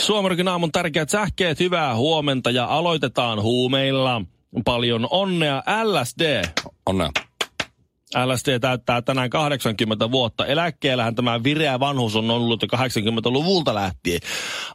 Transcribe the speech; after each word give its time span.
Suomarikin 0.00 0.48
aamun 0.48 0.72
tärkeät 0.72 1.08
sähkeet, 1.08 1.60
hyvää 1.60 1.94
huomenta 1.96 2.50
ja 2.50 2.64
aloitetaan 2.64 3.42
huumeilla. 3.42 4.22
Paljon 4.64 5.08
onnea 5.10 5.62
LSD. 5.84 6.44
Onnea. 6.86 7.10
LSD 8.26 8.58
täyttää 8.60 9.02
tänään 9.02 9.30
80 9.30 10.10
vuotta. 10.10 10.46
Eläkkeellähän 10.46 11.14
tämä 11.14 11.42
vireä 11.42 11.80
vanhus 11.80 12.16
on 12.16 12.30
ollut 12.30 12.62
jo 12.62 12.68
80-luvulta 12.78 13.74
lähtien. 13.74 14.20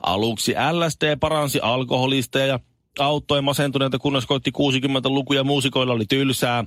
Aluksi 0.04 0.54
LSD 0.72 1.18
paransi 1.20 1.60
alkoholista 1.62 2.40
ja 2.40 2.60
auttoi 3.00 3.42
masentuneita, 3.42 4.00
kunnes 4.00 4.26
koitti 4.26 4.52
60-lukuja 4.58 5.44
muusikoilla 5.44 5.94
oli 5.94 6.06
tylsää. 6.06 6.64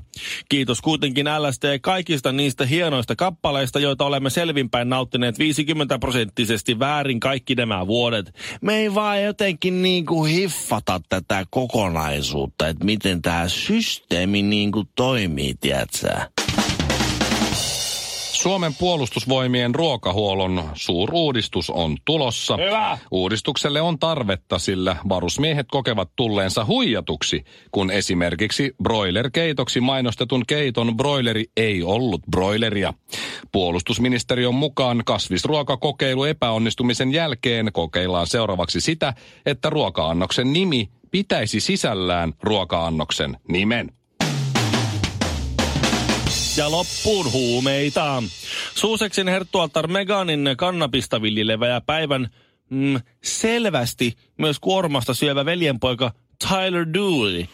Kiitos 0.49 0.81
kuitenkin 0.81 1.27
LSD 1.27 1.79
kaikista 1.79 2.33
niistä 2.33 2.67
hienoista 2.67 3.17
kappaleista, 3.17 3.81
joita 3.81 4.05
olemme 4.05 4.31
selvinpäin 4.31 4.89
nauttineet 4.89 5.39
50 5.39 5.99
prosenttisesti 5.99 6.79
väärin 6.79 7.21
kaikki 7.21 7.55
nämä 7.55 7.87
vuodet. 7.87 8.35
Me 8.61 8.77
ei 8.77 8.95
vaan 8.95 9.23
jotenkin 9.23 9.83
niinku 9.83 10.25
hiffata 10.25 11.01
tätä 11.09 11.45
kokonaisuutta, 11.51 12.69
että 12.69 12.85
miten 12.85 13.23
tämä 13.23 13.49
systeemi 13.49 14.43
niinku 14.43 14.85
toimii, 14.97 15.55
tiedätkö? 15.61 16.38
Suomen 18.39 18.75
puolustusvoimien 18.75 19.75
ruokahuollon 19.75 20.71
suuruudistus 20.75 21.71
on 21.71 21.97
tulossa. 22.05 22.57
Hyvä. 22.57 22.99
Uudistukselle 23.11 23.81
on 23.81 23.99
tarvetta, 23.99 24.59
sillä 24.59 24.97
varusmiehet 25.09 25.67
kokevat 25.71 26.11
tulleensa 26.17 26.65
huijatuksi, 26.65 27.45
kun 27.71 27.91
esimerkiksi 27.91 28.75
broilerkeitoksi 28.83 29.81
mainostetun 29.81 30.43
keiton 30.47 30.97
broileri 30.97 31.45
ei 31.57 31.83
ollut 31.83 32.23
broileria. 32.31 32.95
Puolustusministeriön 33.53 34.55
mukaan 34.55 35.03
kasvisruokakokeilu 35.05 36.25
epäonnistumisen 36.25 37.13
jälkeen 37.13 37.71
kokeillaan 37.73 38.27
seuraavaksi 38.27 38.81
sitä, 38.81 39.15
että 39.47 39.71
ruoka-annoksen 39.71 40.53
nimi 40.53 40.89
pitäisi 41.11 41.61
sisällään 41.61 42.33
ruoka-annoksen 42.43 43.37
nimen. 43.49 43.93
Ja 46.59 46.71
loppuun 46.71 47.33
huumeita. 47.33 48.23
Suuseksin 48.75 49.29
herttualtar 49.29 49.87
Meganin 49.87 50.55
kannabista 50.57 51.23
viljelevä 51.23 51.81
päivän 51.81 52.29
mm, 52.71 53.01
selvästi 53.23 54.13
myös 54.39 54.59
kuormasta 54.61 55.15
syövä 55.15 55.45
veljenpoika 55.45 56.13
Tyler 56.49 56.87
Dooley. 56.95 57.47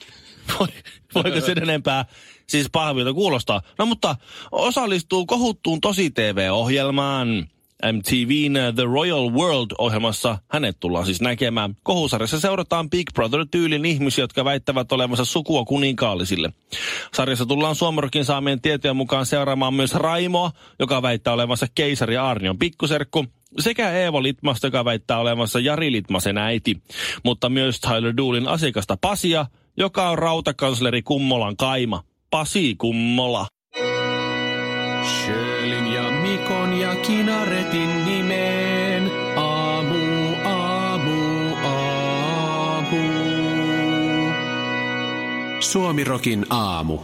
Voi, 0.58 0.68
voiko 1.14 1.40
sen 1.40 1.62
enempää 1.62 2.04
siis 2.46 2.66
pahvilta 2.72 3.12
kuulostaa? 3.12 3.62
No 3.78 3.86
mutta 3.86 4.16
osallistuu 4.52 5.26
kohuttuun 5.26 5.80
tosi 5.80 6.10
TV-ohjelmaan. 6.10 7.48
MTVn 7.92 8.74
The 8.74 8.84
Royal 8.84 9.30
World-ohjelmassa 9.30 10.38
hänet 10.48 10.76
tullaan 10.80 11.06
siis 11.06 11.20
näkemään. 11.20 11.76
Kohusarjassa 11.82 12.40
seurataan 12.40 12.90
Big 12.90 13.10
Brother-tyylin 13.14 13.84
ihmisiä, 13.84 14.22
jotka 14.22 14.44
väittävät 14.44 14.92
olevansa 14.92 15.24
sukua 15.24 15.64
kuninkaallisille. 15.64 16.52
Sarjassa 17.14 17.46
tullaan 17.46 17.74
Suomerokin 17.74 18.24
saamien 18.24 18.60
tietojen 18.60 18.96
mukaan 18.96 19.26
seuraamaan 19.26 19.74
myös 19.74 19.94
Raimoa, 19.94 20.50
joka 20.78 21.02
väittää 21.02 21.32
olevansa 21.32 21.66
keisari 21.74 22.16
Arnion 22.16 22.58
pikkuserkku, 22.58 23.26
sekä 23.58 23.90
Eevo 23.90 24.22
Litmasta, 24.22 24.66
joka 24.66 24.84
väittää 24.84 25.18
olevansa 25.18 25.60
Jari 25.60 25.92
Litmasen 25.92 26.38
äiti, 26.38 26.82
mutta 27.24 27.48
myös 27.48 27.80
Tyler 27.80 28.16
Doolin 28.16 28.48
asiakasta 28.48 28.96
Pasia, 29.00 29.46
joka 29.76 30.10
on 30.10 30.18
rautakansleri 30.18 31.02
Kummolan 31.02 31.56
kaima. 31.56 32.02
Pasi 32.30 32.74
Kummola. 32.74 33.46
Ja 35.28 35.43
Kinaretin 37.06 38.04
nimeen. 38.04 39.10
Aamu, 39.36 40.34
aamu, 40.44 41.56
aamu. 41.64 42.96
Suomirokin 45.60 46.46
aamu. 46.50 46.98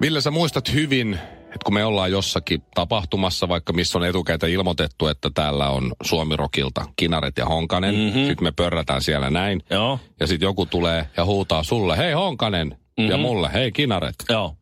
Ville, 0.00 0.20
sä 0.20 0.30
muistat 0.30 0.72
hyvin, 0.72 1.14
että 1.44 1.58
kun 1.64 1.74
me 1.74 1.84
ollaan 1.84 2.10
jossakin 2.12 2.62
tapahtumassa, 2.74 3.48
vaikka 3.48 3.72
missä 3.72 3.98
on 3.98 4.04
etukäteen 4.04 4.52
ilmoitettu, 4.52 5.06
että 5.06 5.30
täällä 5.34 5.68
on 5.70 5.92
Suomirokilta 6.02 6.84
Kinaret 6.96 7.38
ja 7.38 7.46
Honkanen. 7.46 7.94
Mhm. 7.94 8.02
Mm-hmm. 8.04 8.26
Sitten 8.26 8.44
me 8.44 8.52
pörrätään 8.52 9.02
siellä 9.02 9.30
näin. 9.30 9.62
Joo, 9.70 9.98
Ja 10.20 10.26
sitten 10.26 10.46
joku 10.46 10.66
tulee 10.66 11.06
ja 11.16 11.24
huutaa 11.24 11.62
sulle, 11.62 11.96
hei 11.96 12.12
Honkanen. 12.12 12.68
Mm-hmm. 12.68 13.10
Ja 13.10 13.16
Mhm. 13.16 13.22
mulle, 13.26 13.50
hei 13.52 13.72
Kinaret. 13.72 14.14
joo. 14.28 14.56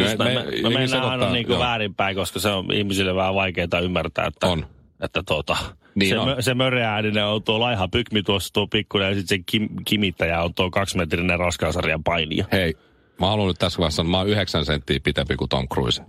Me- 0.00 0.06
Just 0.10 0.18
me- 0.18 0.24
me, 0.24 0.34
me, 0.34 0.44
me 0.44 0.50
jengi 0.56 0.68
mennään 0.78 1.04
aina 1.04 1.30
niin 1.32 1.46
kuin 1.46 1.58
väärinpäin, 1.58 2.16
koska 2.16 2.38
se 2.38 2.48
on 2.48 2.72
ihmisille 2.72 3.14
vähän 3.14 3.34
vaikeaa 3.34 3.80
ymmärtää, 3.82 4.26
että, 4.26 4.46
On. 4.46 4.66
että 5.02 5.22
tuota, 5.26 5.56
Niin 5.94 6.08
se, 6.08 6.18
on. 6.18 6.28
mö, 6.28 6.42
se 6.42 6.54
möreääninen 6.54 7.24
on 7.26 7.42
tuo 7.42 7.60
laiha 7.60 7.88
pykmi 7.88 8.22
tuossa 8.22 8.52
tuo 8.52 8.66
pikkuinen 8.66 9.08
ja 9.08 9.14
sitten 9.14 9.38
se 9.38 9.42
kim, 9.46 9.68
kimittäjä 9.84 10.42
on 10.42 10.54
tuo 10.54 10.70
kaksimetrinen 10.70 11.38
raskaasarjan 11.38 12.04
painija. 12.04 12.44
Hei, 12.52 12.74
mä 13.20 13.26
haluan 13.26 13.48
nyt 13.48 13.58
tässä 13.58 13.78
vaiheessa 13.78 13.96
sanoa, 13.96 14.10
mä 14.10 14.18
oon 14.18 14.28
yhdeksän 14.28 14.64
senttiä 14.64 15.00
pitempi 15.04 15.36
kuin 15.36 15.48
Tom 15.48 15.68
Cruise. 15.68 16.02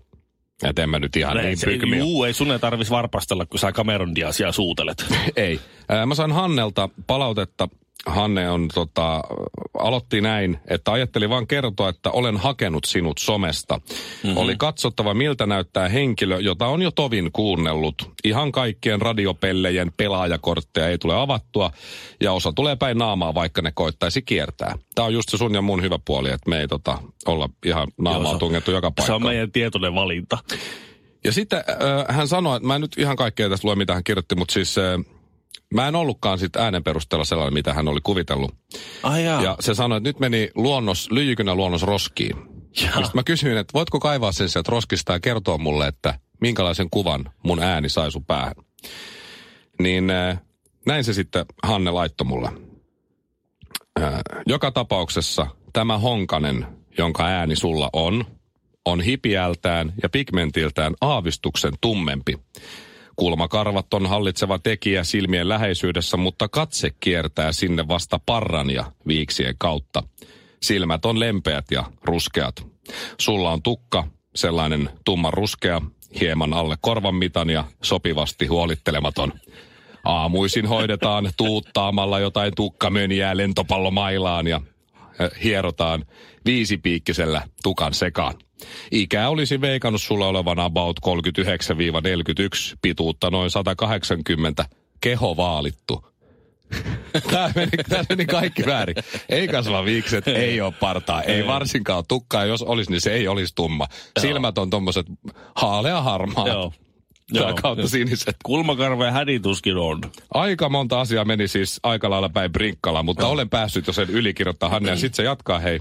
Et 0.64 0.80
en 0.80 0.90
mä 0.90 1.00
nyt 1.00 1.16
ihan 1.16 1.38
Ei, 1.38 1.46
niin 1.46 1.58
se, 1.58 1.66
pykmi 1.66 1.90
ole. 1.96 1.98
juu, 2.00 2.24
ei 2.24 2.34
sun 2.34 2.52
ei 2.52 2.60
tarvis 2.60 2.90
varpastella, 2.92 3.46
kun 3.46 3.60
sä 3.60 3.72
Cameron 3.72 4.16
Diazia 4.16 4.52
suutelet. 4.52 5.06
Ei. 5.36 5.60
Mä 6.06 6.16
sain 6.16 6.32
Hannelta 6.32 6.90
palautetta. 7.08 7.68
Hanne 8.06 8.50
on 8.50 8.68
tota, 8.74 9.22
aloitti 9.80 10.22
näin, 10.22 10.60
että 10.68 10.92
ajatteli 10.92 11.30
vaan 11.30 11.48
kertoa, 11.48 11.90
että 11.90 12.12
olen 12.12 12.38
hakenut 12.38 12.86
sinut 12.86 13.18
somesta. 13.18 13.78
Mm-hmm. 13.78 14.38
Oli 14.38 14.56
katsottava, 14.58 15.14
miltä 15.14 15.46
näyttää 15.46 15.90
henkilö, 15.90 16.40
jota 16.40 16.68
on 16.68 16.82
jo 16.82 16.92
tovin 16.92 17.30
kuunnellut. 17.34 18.12
Ihan 18.24 18.52
kaikkien 18.52 19.02
radiopellejen 19.02 19.92
pelaajakortteja 19.98 20.88
ei 20.88 20.98
tule 20.98 21.16
avattua, 21.16 21.72
ja 22.22 22.34
osa 22.34 22.54
tulee 22.54 22.76
päin 22.76 22.98
naamaa, 22.98 23.34
vaikka 23.34 23.62
ne 23.62 23.72
koittaisi 23.76 24.22
kiertää. 24.22 24.76
Tämä 24.96 25.06
on 25.06 25.14
just 25.14 25.30
se 25.30 25.38
sun 25.38 25.54
ja 25.54 25.62
mun 25.62 25.82
hyvä 25.82 26.00
puoli, 26.06 26.30
että 26.30 26.50
me 26.50 26.60
ei 26.60 26.68
tota, 26.68 26.98
olla 27.26 27.50
ihan 27.66 27.88
naamaa 27.98 28.24
Joo, 28.24 28.34
se- 28.34 28.40
tungettu 28.40 28.72
joka 28.72 28.88
Se 28.88 28.94
paikkaan. 28.96 29.16
on 29.16 29.24
meidän 29.24 29.52
tietoinen 29.52 29.96
valinta. 29.96 30.38
Ja 31.24 31.32
sitten 31.32 31.60
äh, 31.70 32.16
hän 32.16 32.28
sanoi, 32.28 32.56
että 32.58 32.68
mä 32.68 32.76
en 32.76 32.82
nyt 32.82 32.98
ihan 32.98 33.16
kaikkea 33.16 33.50
tästä 33.50 33.68
lue, 33.68 33.76
mitä 33.76 33.94
hän 33.94 34.04
kirjoitti, 34.04 34.36
mutta 34.36 34.54
siis 34.54 34.78
äh, 34.78 34.84
mä 35.74 35.88
en 35.88 35.96
ollutkaan 35.96 36.40
sitten 36.40 36.62
äänen 36.62 36.84
perusteella 36.84 37.26
sellainen, 37.26 37.54
mitä 37.54 37.74
hän 37.74 37.88
oli 37.88 38.00
kuvitellut. 38.04 38.56
Ai 39.04 39.26
jaa. 39.26 39.44
Ja 39.44 39.58
se 39.60 39.74
sanoi, 39.74 39.98
että 39.98 40.10
nyt 40.10 40.20
meni 40.20 40.50
luonnos, 40.56 41.12
lyijykynä 41.12 41.56
luonnos 41.56 41.84
roskiin. 41.84 42.36
Sitten 42.74 43.10
mä 43.14 43.24
kysyin, 43.24 43.58
että 43.58 43.74
voitko 43.74 44.00
kaivaa 44.00 44.32
sen 44.32 44.50
sieltä 44.50 44.72
roskista 44.72 45.14
ja 45.14 45.20
kertoa 45.20 45.58
mulle, 45.58 45.88
että 45.88 46.20
minkälaisen 46.42 46.90
kuvan 46.92 47.32
mun 47.44 47.64
ääni 47.64 47.90
sai 47.90 48.12
sun 48.12 48.26
päähän. 48.26 48.56
Niin 49.82 50.10
äh, 50.10 50.42
näin 50.86 51.04
se 51.04 51.14
sitten 51.14 51.46
Hanne 51.64 51.92
laittoi 51.92 52.28
mulle. 52.28 52.50
Äh, 54.02 54.14
joka 54.48 54.72
tapauksessa 54.72 55.48
tämä 55.74 55.98
Honkanen, 55.98 56.68
jonka 56.98 57.26
ääni 57.26 57.56
sulla 57.56 57.90
on, 57.94 58.26
on 58.86 59.02
hipiältään 59.02 59.94
ja 60.04 60.10
pigmentiltään 60.10 60.94
aavistuksen 61.02 61.74
tummempi. 61.82 62.40
Kulmakarvat 63.22 63.94
on 63.94 64.06
hallitseva 64.06 64.60
tekijä 64.60 65.04
silmien 65.04 65.50
läheisyydessä, 65.50 66.18
mutta 66.18 66.48
katse 66.48 66.90
kiertää 67.00 67.52
sinne 67.52 67.88
vasta 67.88 68.20
parran 68.26 68.70
ja 68.70 68.92
viiksien 69.08 69.56
kautta. 69.58 70.04
Silmät 70.62 71.06
on 71.06 71.20
lempeät 71.20 71.66
ja 71.72 71.84
ruskeat. 72.04 72.68
Sulla 73.20 73.52
on 73.52 73.62
tukka, 73.62 74.08
sellainen 74.36 74.90
tumman 75.06 75.34
ruskea, 75.34 75.82
hieman 76.20 76.54
alle 76.54 76.76
korvan 76.82 77.16
mitan 77.16 77.50
ja 77.50 77.64
sopivasti 77.84 78.46
huolittelematon. 78.46 79.34
Aamuisin 80.04 80.66
hoidetaan 80.66 81.32
tuuttaamalla 81.38 82.20
jotain 82.20 82.54
tukkamöniää 82.56 83.38
lentopallomailaan 83.38 84.48
ja 84.48 84.62
äh, 85.22 85.30
hierotaan 85.44 86.06
viisipiikkisellä 86.46 87.42
tukan 87.64 87.94
sekaan. 87.94 88.34
Ikä 88.92 89.30
olisi 89.30 89.62
veikannut 89.62 90.02
sulla 90.02 90.28
olevan 90.28 90.60
about 90.60 91.00
39-41, 91.08 92.78
pituutta 92.82 93.30
noin 93.30 93.52
180, 93.52 94.66
keho 95.02 95.38
vaalittu. 95.38 96.12
Tämä 97.32 97.52
meni, 97.56 97.72
tämä 97.90 98.04
meni 98.10 98.26
kaikki 98.26 98.66
väärin. 98.66 98.96
Ei 99.30 99.48
kasva 99.48 99.86
viikset, 99.86 100.28
ei 100.28 100.62
ole 100.62 100.74
partaa, 100.80 101.22
ei 101.22 101.48
varsinkaan 101.48 102.04
tukkaa. 102.08 102.46
Jos 102.46 102.62
olisi, 102.62 102.92
niin 102.92 103.02
se 103.02 103.14
ei 103.14 103.28
olisi 103.28 103.56
tumma. 103.56 103.88
Silmät 104.20 104.58
on 104.58 104.70
tommoset 104.70 105.06
haalea 105.56 106.02
harmaa. 106.02 106.48
Joo. 106.48 106.74
Joo, 107.34 107.54
kautta 107.62 107.82
joo. 107.82 107.88
siniset. 107.88 108.36
Kulmakarva 108.44 109.06
ja 109.06 109.12
hädituskin 109.12 109.78
on. 109.78 110.02
Aika 110.34 110.70
monta 110.70 111.02
asiaa 111.02 111.26
meni 111.26 111.48
siis 111.48 111.80
aika 111.84 112.10
lailla 112.10 112.30
päin 112.30 112.52
brinkkala, 112.52 113.04
mutta 113.04 113.28
olen 113.28 113.50
päässyt 113.50 113.88
jo 113.88 113.94
sen 113.94 114.10
ylikirjoittaa 114.10 114.70
Hanne. 114.70 114.90
Ja 114.90 114.96
sitten 115.02 115.16
se 115.16 115.24
jatkaa, 115.24 115.60
hei, 115.60 115.80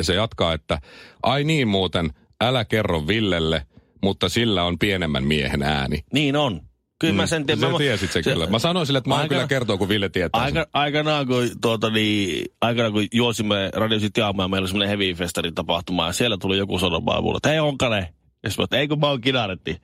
se 0.00 0.14
jatkaa, 0.14 0.52
että 0.52 0.78
ai 1.22 1.44
niin 1.44 1.68
muuten, 1.68 2.10
älä 2.44 2.64
kerro 2.64 3.06
Villelle, 3.06 3.66
mutta 4.02 4.28
sillä 4.28 4.64
on 4.64 4.78
pienemmän 4.78 5.24
miehen 5.24 5.62
ääni. 5.62 6.04
Niin 6.12 6.36
on. 6.36 6.60
Kyllä 7.00 7.14
mä 7.14 7.26
sen 7.26 7.46
tiedän. 7.46 7.60
Sä 7.60 7.68
Mä- 7.68 7.78
tiesit 7.78 8.12
sen 8.12 8.24
se- 8.24 8.32
kyllä. 8.32 8.46
Mä 8.46 8.58
sanoin 8.58 8.86
sille, 8.86 8.98
että 8.98 9.08
mä 9.10 9.14
Aika- 9.14 9.22
aika, 9.22 9.34
kyllä 9.34 9.46
kertoa, 9.48 9.76
kun 9.76 9.88
Ville 9.88 10.08
tietää 10.08 10.44
sen. 10.46 10.56
Aika, 10.58 10.70
aikanaan, 10.72 11.26
kun, 11.26 11.50
tuota, 11.60 11.90
niin, 11.90 12.44
aikanaan, 12.60 12.92
kun 12.92 13.06
juosimme 13.12 13.70
Radio 13.74 13.98
City 13.98 14.20
aamuja, 14.22 14.48
meillä 14.48 14.62
oli 14.64 14.68
semmoinen 14.68 14.88
heavy 14.98 15.14
festarin 15.14 15.54
tapahtuma, 15.54 16.06
ja 16.06 16.12
siellä 16.12 16.36
tuli 16.40 16.58
joku 16.58 16.78
sanomaan 16.78 17.22
mulle, 17.22 17.36
että 17.36 17.48
hei 17.48 17.58
Onkanen. 17.60 18.06
Ja 18.42 18.50
sitten 18.50 18.64
että 18.64 18.76
ei 18.76 18.88
kun 18.88 19.00
mä 19.00 19.06
oon 19.08 19.20
kinaretti. 19.20 19.76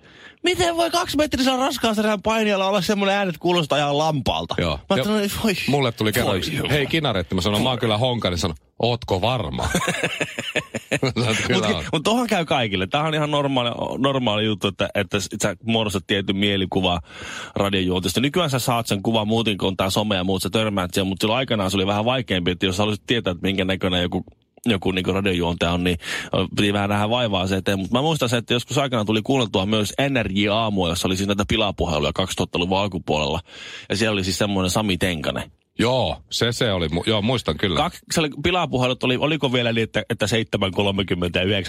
Miten 0.45 0.77
voi 0.77 0.91
kaksi 0.91 1.17
metrisen 1.17 1.59
raskaasarjan 1.59 2.23
painijalla 2.23 2.67
olla 2.69 2.81
semmoinen 2.83 3.17
äänet 3.17 3.39
kuulostaa 3.39 3.79
ihan 3.79 3.99
lampaalta? 3.99 4.55
Joo. 4.59 4.77
Mä 4.77 4.81
Ja 4.89 4.95
ajattelin, 4.95 5.31
voi, 5.45 5.53
Mulle 5.69 5.93
tuli 5.93 6.13
kerran 6.13 6.41
hei 6.71 6.87
kinaretti, 6.87 7.35
mä 7.35 7.41
sanoin, 7.41 7.63
mä 7.63 7.69
oon 7.69 7.79
kyllä 7.79 7.99
honka, 7.99 8.31
niin 8.31 8.39
sanon, 8.39 8.57
ootko 8.83 9.21
varma? 9.21 9.69
Mutta 11.55 11.85
mut 11.93 12.03
tohan 12.03 12.27
käy 12.27 12.45
kaikille. 12.45 12.87
Tämä 12.87 13.05
on 13.05 13.15
ihan 13.15 13.31
normaali, 13.31 13.71
normaali 13.99 14.45
juttu, 14.45 14.69
että, 14.69 14.89
että 14.95 15.19
sä 15.43 15.57
muodostat 15.65 16.07
tietyn 16.07 16.37
mielikuva 16.37 17.01
radiojuontista. 17.57 18.21
Nykyään 18.21 18.51
sä 18.51 18.59
saat 18.59 18.87
sen 18.87 19.03
kuvan 19.03 19.29
muuten, 19.29 19.59
kun 19.59 19.69
on 19.69 19.77
tää 19.77 19.91
some 19.91 20.17
ja 20.17 20.25
muut, 20.25 20.43
sä 20.43 20.51
törmäät 20.51 20.95
siihen, 20.95 21.07
mutta 21.07 21.25
silloin 21.25 21.39
aikanaan 21.39 21.71
se 21.71 21.77
oli 21.77 21.87
vähän 21.87 22.05
vaikeampi, 22.05 22.51
että 22.51 22.67
jos 22.67 22.79
haluaisit 22.79 23.07
tietää, 23.07 23.31
että 23.31 23.47
minkä 23.47 23.65
näköinen 23.65 24.03
joku 24.03 24.25
joku 24.67 24.91
niin 24.91 25.07
radiojuontaja 25.07 25.73
on, 25.73 25.85
niin 25.85 25.99
piti 26.57 26.73
vähän 26.73 26.91
nähdä 26.91 27.11
vaivaa 27.11 27.47
se 27.47 27.57
eteen. 27.57 27.79
Mutta 27.79 27.97
mä 27.97 28.03
muistan 28.03 28.29
se, 28.29 28.37
että 28.37 28.55
joskus 28.55 28.79
aikana 28.79 29.05
tuli 29.05 29.23
kuunneltua 29.23 29.67
myös 29.67 29.93
NRJ-aamua, 30.11 30.89
jossa 30.89 31.09
oli 31.09 31.17
siis 31.17 31.27
näitä 31.27 31.45
pilapuheluja 31.49 32.13
2000-luvun 32.19 32.79
alkupuolella. 32.79 33.41
Ja 33.89 33.97
siellä 33.97 34.13
oli 34.13 34.25
siis 34.25 34.39
semmoinen 34.39 34.71
Sami 34.71 34.99
Tenkanen. 34.99 35.51
Joo, 35.81 36.17
se 36.31 36.53
se 36.53 36.73
oli, 36.73 36.87
mu- 36.87 37.03
joo 37.07 37.23
muistan 37.23 37.57
kyllä. 37.59 37.77
Kaksi, 37.77 38.01
oli, 38.19 38.31
pilapuhelut 38.43 39.05
oli, 39.05 39.17
oliko 39.17 39.53
vielä 39.53 39.73
niin, 39.73 39.83
että, 39.83 40.03
että 40.11 40.27
7.30 40.27 40.33
ja 41.35 41.61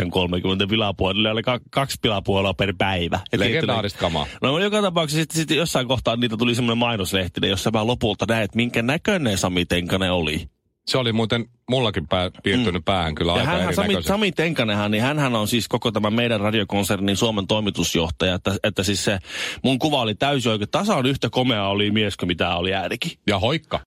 9.30 0.63 0.69
pilapuheluja, 0.69 1.31
oli 1.31 1.43
ka, 1.43 1.59
kaksi 1.69 1.97
pilapuhelua 2.01 2.53
per 2.53 2.73
päivä. 2.77 3.19
Legendaarista 3.37 3.99
kamaa. 3.99 4.27
No 4.41 4.59
joka 4.59 4.81
tapauksessa 4.81 5.21
sitten, 5.21 5.37
sitten 5.37 5.57
jossain 5.57 5.87
kohtaa 5.87 6.15
niitä 6.15 6.37
tuli 6.37 6.55
semmoinen 6.55 6.77
mainoslehtinen, 6.77 7.49
jossa 7.49 7.71
mä 7.71 7.87
lopulta 7.87 8.25
näin, 8.27 8.43
että 8.43 8.55
minkä 8.55 8.81
näköinen 8.81 9.37
Sami 9.37 9.65
Tenkanen 9.65 10.11
oli. 10.11 10.49
Se 10.91 10.97
oli 10.97 11.13
muuten 11.13 11.45
mullakin 11.69 12.07
pää, 12.07 12.31
piirtynyt 12.43 12.85
päähän 12.85 13.15
kyllä 13.15 13.31
Ja 13.31 13.37
aika 13.37 13.51
hänhän, 13.51 13.75
Sami. 13.75 14.03
Sami 14.03 14.31
Tenkanenhan, 14.31 14.91
niin 14.91 15.03
hänhän 15.03 15.35
on 15.35 15.47
siis 15.47 15.67
koko 15.67 15.91
tämän 15.91 16.13
meidän 16.13 16.39
radiokonsernin 16.39 17.17
Suomen 17.17 17.47
toimitusjohtaja, 17.47 18.35
että, 18.35 18.55
että 18.63 18.83
siis 18.83 19.03
se 19.03 19.19
mun 19.63 19.79
kuva 19.79 20.01
oli 20.01 20.15
täysin 20.15 20.51
oikein. 20.51 20.69
Tasan 20.69 21.05
yhtä 21.05 21.29
komea 21.29 21.67
oli 21.67 21.91
mies 21.91 22.17
kuin 22.17 22.27
mitä 22.27 22.55
oli 22.55 22.73
äänikin. 22.73 23.11
Ja 23.27 23.39
hoikka. 23.39 23.79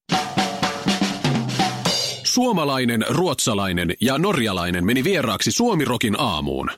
Suomalainen, 2.23 3.05
ruotsalainen 3.09 3.95
ja 4.01 4.19
norjalainen 4.19 4.87
meni 4.87 5.05
vieraaksi 5.05 5.51
Suomirokin 5.51 6.21
aamuun. 6.21 6.71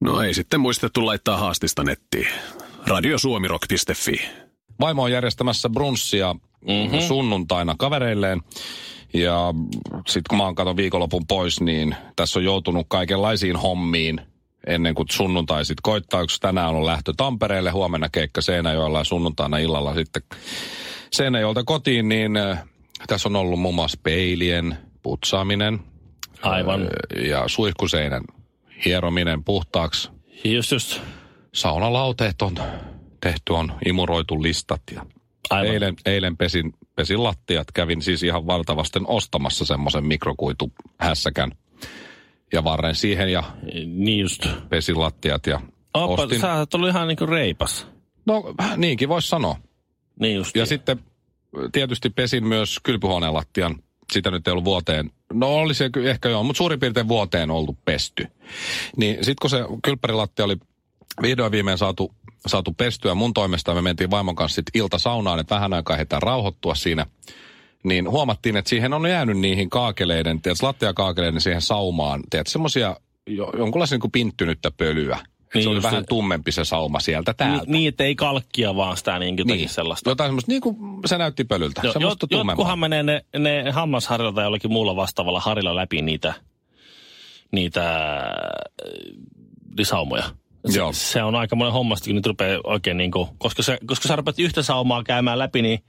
No 0.00 0.22
ei 0.22 0.34
sitten 0.34 0.60
muistettu 0.60 1.06
laittaa 1.06 1.36
haastista 1.36 1.84
nettiin. 1.84 2.28
Radiosuomirock.fi. 2.86 4.20
Vaimo 4.80 5.02
on 5.02 5.12
järjestämässä 5.12 5.70
brunssia 5.70 6.34
mm-hmm. 6.34 7.00
sunnuntaina 7.00 7.74
kavereilleen. 7.78 8.42
Ja 9.12 9.54
sitten 10.06 10.22
kun 10.28 10.38
mä 10.38 10.44
oon 10.44 10.54
katon 10.54 10.76
viikonlopun 10.76 11.26
pois, 11.26 11.60
niin 11.60 11.96
tässä 12.16 12.38
on 12.38 12.44
joutunut 12.44 12.86
kaikenlaisiin 12.88 13.56
hommiin 13.56 14.20
ennen 14.66 14.94
kuin 14.94 15.06
sunnuntai 15.10 15.64
sitten 15.64 15.82
koittaa. 15.82 16.20
Kun 16.20 16.28
tänään 16.40 16.74
on 16.74 16.86
lähtö 16.86 17.12
Tampereelle, 17.16 17.70
huomenna 17.70 18.08
keikka 18.08 18.40
Seinäjoella 18.40 18.98
ja 18.98 19.04
sunnuntaina 19.04 19.58
illalla 19.58 19.94
sitten 19.94 20.22
Seinäjoelta 21.12 21.64
kotiin, 21.64 22.08
niin 22.08 22.36
äh, 22.36 22.64
tässä 23.06 23.28
on 23.28 23.36
ollut 23.36 23.60
muun 23.60 23.74
muassa 23.74 24.00
peilien 24.02 24.78
putsaaminen 25.02 25.80
Aivan. 26.42 26.82
äh, 26.82 27.24
ja 27.24 27.44
suihkuseinän 27.46 28.22
hierominen 28.84 29.44
puhtaaksi. 29.44 30.10
Just 30.44 30.72
just. 30.72 31.00
Saunalauteet 31.54 32.42
on 32.42 32.54
tehty, 33.20 33.52
on 33.52 33.72
imuroitu 33.86 34.42
listat 34.42 34.82
ja 34.94 35.06
Aivan. 35.50 35.74
Eilen, 35.74 35.94
eilen 36.06 36.36
pesin, 36.36 36.74
pesin 37.00 37.22
lattiat. 37.24 37.72
Kävin 37.74 38.02
siis 38.02 38.22
ihan 38.22 38.46
valtavasten 38.46 39.06
ostamassa 39.06 39.64
semmoisen 39.64 40.04
mikrokuituhässäkän 40.04 41.50
ja 42.52 42.64
varren 42.64 42.94
siihen 42.94 43.32
ja 43.32 43.42
Niin 43.86 44.20
just. 44.20 44.46
pesin 44.68 45.00
lattiat 45.00 45.46
ja 45.46 45.60
Oppa, 45.94 46.22
ostin. 46.22 46.40
sä 46.40 46.54
oot 46.54 46.74
ollut 46.74 46.88
ihan 46.88 47.08
niinku 47.08 47.26
reipas. 47.26 47.86
No 48.26 48.42
niinkin 48.76 49.08
voisi 49.08 49.28
sanoa. 49.28 49.56
Niin 50.20 50.36
just. 50.36 50.56
Ja 50.56 50.66
sitten 50.66 51.00
tietysti 51.72 52.10
pesin 52.10 52.46
myös 52.46 52.80
kylpyhuoneen 52.82 53.34
lattian. 53.34 53.76
Sitä 54.12 54.30
nyt 54.30 54.48
ei 54.48 54.52
ollut 54.52 54.64
vuoteen. 54.64 55.10
No 55.32 55.54
oli 55.54 55.74
se 55.74 55.90
ehkä 56.04 56.28
joo, 56.28 56.42
mutta 56.42 56.58
suurin 56.58 56.80
piirtein 56.80 57.08
vuoteen 57.08 57.50
ollut 57.50 57.84
pesty. 57.84 58.26
Niin 58.96 59.14
sitten 59.16 59.36
kun 59.40 59.50
se 59.50 59.58
kylppärilattia 59.84 60.44
oli 60.44 60.56
vihdoin 61.22 61.52
viimein 61.52 61.78
saatu, 61.78 62.14
saatu 62.46 62.72
pestyä 62.72 63.14
mun 63.14 63.34
toimesta, 63.34 63.74
me 63.74 63.82
mentiin 63.82 64.10
vaimon 64.10 64.36
kanssa 64.36 64.54
sitten 64.54 64.80
iltasaunaan, 64.80 65.38
että 65.38 65.54
vähän 65.54 65.72
aikaa 65.72 65.96
heitä 65.96 66.20
rauhoittua 66.20 66.74
siinä. 66.74 67.06
Niin 67.84 68.10
huomattiin, 68.10 68.56
että 68.56 68.68
siihen 68.68 68.92
on 68.92 69.10
jäänyt 69.10 69.38
niihin 69.38 69.70
kaakeleiden, 69.70 70.42
tiedätkö, 70.42 70.66
lattiakaakeleiden 70.66 71.40
siihen 71.40 71.62
saumaan, 71.62 72.22
tiedätkö, 72.30 72.50
semmoisia 72.50 72.96
jo, 73.26 73.52
jonkunlaisia 73.58 73.94
niin 73.94 74.00
kuin 74.00 74.10
pinttynyttä 74.10 74.70
pölyä. 74.70 75.18
Niin 75.54 75.62
se 75.62 75.68
oli 75.68 75.82
vähän 75.82 76.06
tummempi 76.08 76.52
se 76.52 76.64
sauma 76.64 77.00
sieltä 77.00 77.34
täältä. 77.34 77.64
Niin, 77.64 77.72
niin, 77.72 77.88
että 77.88 78.04
ei 78.04 78.14
kalkkia 78.14 78.76
vaan 78.76 78.96
sitä 78.96 79.18
niin 79.18 79.38
jotenkin 79.38 79.68
sellaista. 79.68 80.10
Jotain 80.10 80.28
semmoista, 80.28 80.52
niin 80.52 80.60
kuin 80.60 80.76
se 81.06 81.18
näytti 81.18 81.44
pölyltä. 81.44 81.80
Jo, 81.84 81.92
jot, 82.00 82.18
tummempaa. 82.18 82.52
jotkuhan 82.52 82.78
menee 82.78 83.02
ne, 83.02 83.24
ne 83.38 83.70
hammasharjalla 83.70 84.32
tai 84.32 84.44
jollakin 84.44 84.72
muulla 84.72 84.96
vastaavalla 84.96 85.40
harilla 85.40 85.74
läpi 85.76 86.02
niitä, 86.02 86.34
niitä 87.52 88.16
äh, 88.16 89.82
saumoja. 89.82 90.24
Se, 90.68 90.78
Joo. 90.78 90.92
se 90.92 91.22
on 91.22 91.34
aika 91.34 91.56
monen 91.56 91.72
hommasta, 91.72 92.04
kun 92.04 92.14
nyt 92.14 92.26
rupeaa 92.26 92.60
oikein 92.64 92.96
niin 92.96 93.10
kuin, 93.10 93.28
koska, 93.38 93.62
se, 93.62 93.78
koska 93.86 94.08
sä 94.08 94.16
rupeat 94.16 94.38
yhtä 94.38 94.62
saumaa 94.62 95.02
käymään 95.02 95.38
läpi, 95.38 95.62
niin 95.62 95.84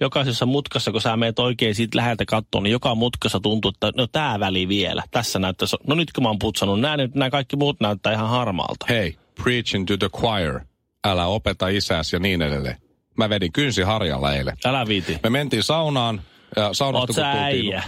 jokaisessa 0.00 0.46
mutkassa, 0.46 0.92
kun 0.92 1.00
sä 1.00 1.16
meet 1.16 1.38
oikein 1.38 1.74
siitä 1.74 1.98
läheltä 1.98 2.24
kattoon, 2.24 2.64
niin 2.64 2.72
joka 2.72 2.94
mutkassa 2.94 3.40
tuntuu, 3.40 3.70
että 3.74 3.92
no 3.96 4.06
tää 4.06 4.40
väli 4.40 4.68
vielä. 4.68 5.02
Tässä 5.10 5.38
näyttäisi, 5.38 5.76
no 5.86 5.94
nyt 5.94 6.12
kun 6.12 6.22
mä 6.22 6.28
oon 6.28 6.38
putsannut, 6.38 6.80
nämä, 6.80 6.96
nyt, 6.96 7.14
nämä 7.14 7.30
kaikki 7.30 7.56
muut 7.56 7.80
näyttää 7.80 8.12
ihan 8.12 8.28
harmaalta. 8.28 8.86
Hei, 8.88 9.16
preaching 9.42 9.86
to 9.86 9.96
the 9.96 10.08
choir. 10.08 10.60
Älä 11.04 11.26
opeta 11.26 11.68
isäs 11.68 12.12
ja 12.12 12.18
niin 12.18 12.42
edelleen. 12.42 12.76
Mä 13.16 13.28
vedin 13.28 13.52
kynsi 13.52 13.82
harjalla 13.82 14.34
eilen. 14.34 14.56
Älä 14.64 14.86
viiti. 14.86 15.18
Me 15.22 15.30
mentiin 15.30 15.62
saunaan 15.62 16.22
ja 16.56 16.70
saunasta 16.72 17.12
Oot 17.12 17.14
sä 17.16 17.32
äijä. 17.44 17.82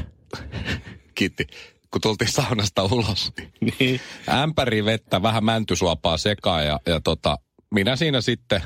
Kiitti. 1.14 1.46
Kun 1.93 2.01
tultiin 2.01 2.32
saunasta 2.32 2.84
ulos, 2.84 3.32
niin 3.37 3.53
Niin. 3.81 4.01
ämpäri 4.29 4.84
vettä, 4.84 5.22
vähän 5.22 5.44
mäntysuopaa 5.44 6.17
sekaan 6.17 6.67
ja, 6.67 6.81
ja 6.87 7.01
tota, 7.01 7.37
minä 7.75 7.96
siinä 7.96 8.20
sitten 8.20 8.63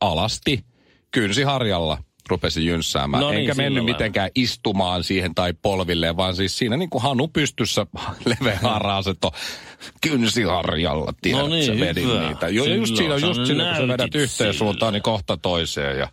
alasti 0.00 0.64
kynsiharjalla 1.10 1.98
rupesin 2.28 2.66
jynssäämään. 2.66 3.20
No 3.20 3.30
niin, 3.30 3.40
Enkä 3.40 3.54
mennyt 3.54 3.82
lailla. 3.82 3.96
mitenkään 3.98 4.30
istumaan 4.34 5.04
siihen 5.04 5.34
tai 5.34 5.52
polvilleen, 5.62 6.16
vaan 6.16 6.36
siis 6.36 6.58
siinä 6.58 6.76
niin 6.76 6.90
kuin 6.90 7.02
hanu 7.02 7.28
pystyssä 7.28 7.86
leveä 8.40 8.58
haraset 8.62 9.24
on 9.24 9.30
kynsiharjalla, 10.00 11.12
tiedätkö, 11.22 11.48
No 11.48 11.54
niin, 11.54 11.80
vedin 11.80 12.08
hyvä. 12.08 12.28
niitä. 12.28 12.48
Jo, 12.48 12.64
ja 12.64 12.74
just 12.74 12.96
Silloin 12.96 13.20
siinä, 13.20 13.30
just 13.36 13.46
siinä, 13.46 13.64
kun 13.64 13.76
sä 13.76 13.88
vedät 13.88 14.14
yhteen 14.14 14.54
suuntaan, 14.54 14.92
niin 14.92 15.02
kohta 15.02 15.36
toiseen 15.36 15.98
ja, 15.98 16.08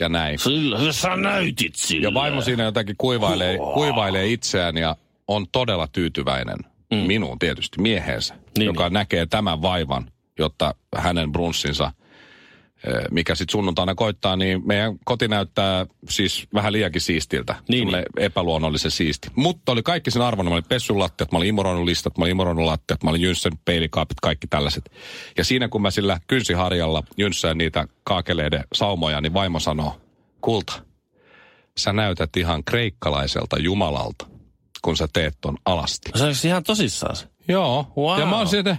ja 0.00 0.08
näin. 0.08 0.38
Sillä, 0.38 0.92
sä 0.92 1.16
näytit 1.16 1.74
sillä. 1.74 2.08
Ja 2.08 2.14
vaimo 2.14 2.40
siinä 2.40 2.64
jotenkin 2.64 2.96
kuivailee, 2.98 3.58
kuivailee 3.74 4.26
itseään 4.26 4.76
ja 4.76 4.96
on 5.28 5.46
todella 5.52 5.86
tyytyväinen 5.86 6.56
mm. 6.90 6.96
minuun 6.96 7.38
tietysti 7.38 7.82
mieheensä, 7.82 8.34
Niin, 8.58 8.66
joka 8.66 8.84
niin. 8.84 8.92
näkee 8.92 9.26
tämän 9.26 9.62
vaivan, 9.62 10.10
jotta 10.38 10.74
hänen 10.96 11.32
brunssinsa, 11.32 11.92
eh, 12.86 13.04
mikä 13.10 13.34
sitten 13.34 13.52
sunnuntaina 13.52 13.94
koittaa, 13.94 14.36
niin 14.36 14.62
meidän 14.66 14.98
koti 15.04 15.28
näyttää 15.28 15.86
siis 16.08 16.46
vähän 16.54 16.72
liiankin 16.72 17.00
siistiltä. 17.00 17.54
Niin, 17.68 17.88
Niin, 17.88 18.02
epäluonnollisen 18.18 18.90
siisti. 18.90 19.28
Mutta 19.36 19.72
oli 19.72 19.82
kaikki 19.82 20.10
sen 20.10 20.22
arvon. 20.22 20.46
Mä 20.46 20.52
olin 20.54 20.64
pessyt 20.68 20.96
lattiat, 20.96 21.32
mä 21.32 21.38
olin 21.38 21.48
imuroinut 21.48 21.84
listat, 21.84 22.18
mä 22.18 22.22
olin 22.24 22.30
imuroinut 22.30 22.64
lattiat, 22.64 23.02
mä 23.02 23.10
olin 23.10 23.22
jynssännyt 23.22 23.60
peilikaapit, 23.64 24.20
kaikki 24.20 24.46
tällaiset. 24.46 24.90
Ja 25.38 25.44
siinä 25.44 25.68
kun 25.68 25.82
mä 25.82 25.90
sillä 25.90 26.20
kynsiharjalla 26.26 27.02
jynssään 27.16 27.58
niitä 27.58 27.88
kaakeleiden 28.04 28.64
saumoja, 28.74 29.20
niin 29.20 29.34
vaimo 29.34 29.60
sanoo, 29.60 30.00
kulta, 30.40 30.82
sä 31.76 31.92
näytät 31.92 32.36
ihan 32.36 32.64
kreikkalaiselta 32.64 33.58
jumalalta, 33.58 34.26
kun 34.84 34.96
sä 34.96 35.08
teet 35.12 35.34
ton 35.40 35.56
alasti. 35.64 36.10
Se 36.14 36.24
olisi 36.24 36.48
ihan 36.48 36.62
tosissaan 36.64 37.16
se. 37.16 37.26
Joo. 37.48 37.92
Wow. 37.96 38.20
Ja 38.20 38.26
mä 38.26 38.36
oon 38.38 38.48
sieltä, 38.48 38.76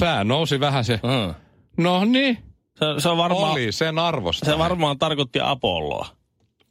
pää 0.00 0.24
nousi 0.24 0.60
vähän 0.60 0.84
se, 0.84 1.00
Mm. 1.02 1.34
no 1.84 2.04
niin, 2.04 2.38
Se, 2.78 2.84
se, 2.98 3.08
on 3.08 3.16
varmaan, 3.18 3.52
oli 3.52 3.72
sen 3.72 3.98
arvosta. 3.98 4.46
se 4.46 4.58
varmaan 4.58 4.98
tarkoitti 4.98 5.38
Apolloa. 5.42 6.06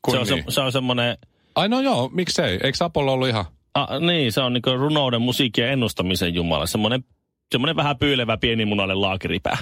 Kun 0.01 0.13
Se 0.13 0.20
on, 0.20 0.27
niin. 0.27 0.43
se, 0.48 0.51
se 0.55 0.62
on 0.62 0.72
semmoinen, 0.72 1.17
Ai 1.55 1.70
no 1.70 1.82
joo, 1.82 2.10
miksei? 2.13 2.60
Eikö 2.63 2.86
Apollo 2.86 3.13
ollut 3.13 3.27
ihan... 3.27 3.46
a, 3.74 4.00
niin 4.00 4.32
se 4.32 4.41
on 4.41 4.53
niin 4.53 4.79
runouden, 4.79 5.22
musiikin 5.22 5.63
ja 5.63 5.72
ennustamisen 5.72 6.34
jumala. 6.36 6.65
Semmoinen, 6.65 7.03
semmoinen 7.51 7.75
vähän 7.75 7.98
pyylevä 7.98 8.38
pienimunainen 8.38 9.01
laakiripää. 9.01 9.58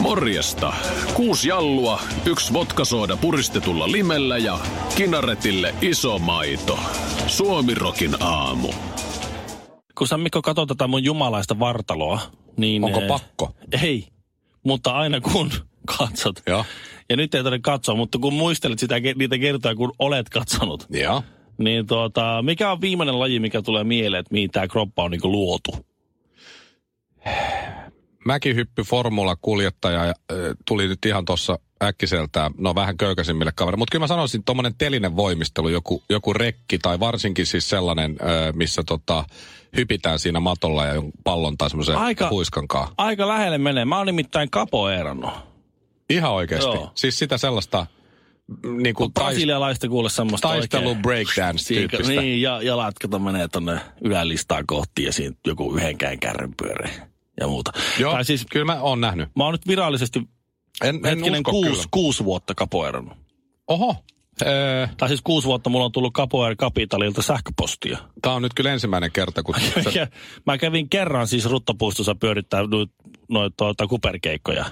Morjesta. 0.00 0.72
Kuusi 1.14 1.48
jallua, 1.48 2.00
yksi 2.26 2.52
vodkasooda 2.52 3.16
puristetulla 3.16 3.92
limellä 3.92 4.38
ja 4.38 4.58
kinaretille 4.96 5.74
iso 5.82 6.18
maito. 6.18 6.78
Suomirokin 7.26 8.22
aamu. 8.22 8.68
Kun 9.98 10.08
sä 10.08 10.18
Mikko 10.18 10.42
katsot 10.42 10.68
tätä 10.68 10.86
mun 10.86 11.04
jumalaista 11.04 11.58
vartaloa, 11.58 12.20
niin... 12.56 12.84
Onko 12.84 13.00
eh, 13.00 13.08
pakko? 13.08 13.54
Ei, 13.82 14.06
mutta 14.64 14.92
aina 14.92 15.20
kun 15.20 15.50
katsot. 15.98 16.42
Joo. 16.46 16.64
Ja 17.10 17.16
nyt 17.16 17.34
ei 17.34 17.42
tarvitse 17.42 17.62
katsoa, 17.62 17.94
mutta 17.94 18.18
kun 18.18 18.34
muistelet 18.34 18.78
sitä, 18.78 18.94
niitä 19.16 19.38
kertoja, 19.38 19.74
kun 19.74 19.92
olet 19.98 20.28
katsonut, 20.28 20.86
Joo. 20.90 21.22
niin 21.58 21.86
tuota, 21.86 22.42
mikä 22.42 22.72
on 22.72 22.80
viimeinen 22.80 23.20
laji, 23.20 23.40
mikä 23.40 23.62
tulee 23.62 23.84
mieleen, 23.84 24.20
että 24.20 24.32
mihin 24.32 24.50
tämä 24.50 24.68
kroppa 24.68 25.02
on 25.02 25.10
niin 25.10 25.20
luotu? 25.24 25.72
Mäkihyppy 28.24 28.82
formula-kuljettaja 28.82 30.02
äh, 30.02 30.14
tuli 30.66 30.88
nyt 30.88 31.06
ihan 31.06 31.24
tuossa 31.24 31.58
äkkiseltään, 31.82 32.52
no 32.58 32.74
vähän 32.74 32.96
köykäisimmille 32.96 33.52
kavereille. 33.54 33.78
Mutta 33.78 33.92
kyllä 33.92 34.02
mä 34.02 34.06
sanoisin, 34.06 34.44
tuommoinen 34.44 34.74
telinen 34.78 35.16
voimistelu, 35.16 35.68
joku, 35.68 36.02
joku 36.10 36.32
rekki 36.32 36.78
tai 36.78 37.00
varsinkin 37.00 37.46
siis 37.46 37.68
sellainen, 37.68 38.16
missä 38.54 38.82
tota, 38.86 39.24
hypitään 39.76 40.18
siinä 40.18 40.40
matolla 40.40 40.86
ja 40.86 41.02
pallon 41.24 41.58
tai 41.58 41.70
semmoisen 41.70 41.96
Aika- 41.96 42.30
huiskankaa. 42.30 42.92
Aika 42.98 43.28
lähelle 43.28 43.58
menee. 43.58 43.84
Mä 43.84 43.96
oon 43.98 44.06
nimittäin 44.06 44.50
kapoeerannut. 44.50 45.30
Ihan 46.10 46.32
oikeasti. 46.32 46.76
Joo. 46.76 46.90
Siis 46.94 47.18
sitä 47.18 47.38
sellaista 47.38 47.86
mm, 48.62 48.82
niin 48.82 48.94
kuin 48.94 49.12
tais, 49.12 49.26
Brasilialaista 49.26 49.88
kuule 49.88 50.10
semmoista 50.10 50.48
taistelu 50.48 50.94
breakdance-tyyppistä. 50.94 52.20
Niin, 52.20 52.42
ja 52.42 52.62
jalat 52.62 52.98
kato 52.98 53.18
menee 53.18 53.48
tonne 53.48 53.80
ylälistaan 54.00 54.66
kohti 54.66 55.04
ja 55.04 55.12
siinä 55.12 55.36
joku 55.46 55.76
yhdenkään 55.76 56.18
kärryn 56.20 56.54
pyörii 56.56 57.09
ja 57.40 57.48
muuta. 57.48 57.72
Joo, 57.98 58.12
Tai 58.12 58.24
siis 58.24 58.46
kyllä 58.50 58.64
mä 58.64 58.80
oon 58.80 59.00
nähnyt. 59.00 59.28
mä 59.36 59.44
oon 59.44 59.54
nyt 59.54 59.66
virallisesti 59.66 60.18
En, 60.84 60.96
en 60.96 61.04
hetkinen 61.04 61.40
usko 61.40 61.50
kuusi, 61.50 61.70
kyllä. 61.70 61.84
kuusi 61.90 62.24
vuotta 62.24 62.54
kapoerannut. 62.54 63.18
Oho. 63.68 63.96
Öö, 64.42 64.86
Tai 64.96 65.08
siis 65.08 65.20
kuusi 65.24 65.46
vuotta 65.46 65.70
mulla 65.70 65.84
on 65.84 65.92
tullut 65.92 66.14
Capoeira 66.14 66.56
Capitalilta 66.56 67.22
sähköpostia. 67.22 67.98
Tämä 68.22 68.34
on 68.34 68.42
nyt 68.42 68.54
kyllä 68.54 68.72
ensimmäinen 68.72 69.12
kerta, 69.12 69.42
kun... 69.42 69.54
sä- 69.94 70.08
mä 70.46 70.58
kävin 70.58 70.88
kerran 70.88 71.26
siis 71.28 71.44
Ruttapuistossa 71.46 72.14
pyörittää 72.14 72.62
noita 72.66 72.92
noit, 73.30 73.54
tuota, 73.56 73.86
kuperkeikkoja. 73.86 74.64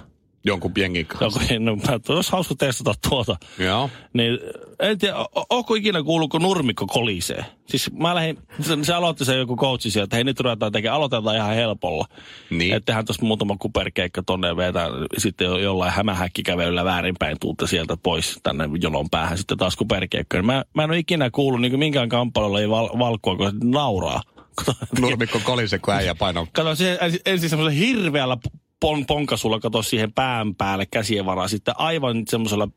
Jonkun 0.49 0.73
jengin 0.77 1.07
kanssa. 1.07 1.41
Joku, 1.43 1.65
no, 1.65 1.77
mä- 1.77 2.15
olisi 2.17 2.33
hauska 2.33 2.55
testata 2.59 2.95
tuota. 3.09 3.37
Joo. 3.59 3.91
Niin, 4.13 4.39
en 4.81 4.99
tiedä, 4.99 5.17
o- 5.19 5.47
onko 5.51 5.75
ikinä 5.75 6.03
kuullut, 6.03 6.31
kun 6.31 6.43
nurmikko 6.43 6.87
kolisee? 6.87 7.45
Siis 7.67 7.93
mä 7.93 8.15
lähdin, 8.15 8.39
se, 8.61 8.79
se 8.83 8.95
aloitti 8.95 9.25
se 9.25 9.37
joku 9.37 9.57
coachi 9.57 9.91
sieltä, 9.91 10.05
että 10.05 10.17
hei 10.17 10.25
nyt 10.25 10.41
ruvetaan 10.41 10.73
tekemään, 10.73 10.97
aloitetaan 10.97 11.37
ihan 11.37 11.55
helpolla. 11.55 12.07
Niin. 12.51 12.75
Että 12.75 12.87
tehdään 12.87 13.05
tuossa 13.05 13.27
muutama 13.27 13.57
kuperkeikka 13.59 14.23
tonne 14.23 14.47
ja 14.49 14.57
vetää 14.57 14.89
sitten 15.19 15.45
jo- 15.45 15.59
jollain 15.59 15.93
hämähäkkikävelyllä 15.93 16.85
väärinpäin 16.85 17.37
tuutte 17.41 17.67
sieltä 17.67 17.97
pois 18.03 18.41
tänne 18.43 18.69
jonon 18.81 19.11
päähän 19.11 19.39
sitten 19.39 19.59
taas 19.59 19.77
kuperkeikka. 19.77 20.43
Mä, 20.43 20.65
mä 20.75 20.85
en 20.85 20.91
ole 20.91 20.99
ikinä 20.99 21.31
kuullut 21.31 21.61
niin 21.61 21.79
minkään 21.79 22.09
kamppailulla 22.09 22.61
ei 22.61 22.71
val, 22.71 22.89
valkkua, 22.99 23.37
kun 23.37 23.53
nauraa. 23.65 24.23
Nurmikko 25.01 25.41
kolise, 25.45 25.79
kun 25.79 25.95
äijä 25.95 26.15
painoi. 26.15 26.47
Kato, 26.53 26.75
se 26.75 26.99
ensin, 27.27 27.51
semmoisella 27.51 27.71
hirveällä 27.87 28.37
pon, 28.81 29.07
ponkasulla, 29.07 29.61
kato 29.61 29.83
siihen 29.83 30.13
pään 30.13 30.55
päälle 30.55 30.87
käsien 30.87 31.27
varaan, 31.27 31.49
sitten 31.49 31.75
aivan 31.79 32.23
semmoisella 32.29 32.69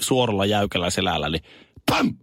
suoralla 0.00 0.46
jäykällä 0.46 0.90
selällä, 0.90 1.28
niin 1.30 1.42
pam! 1.90 2.14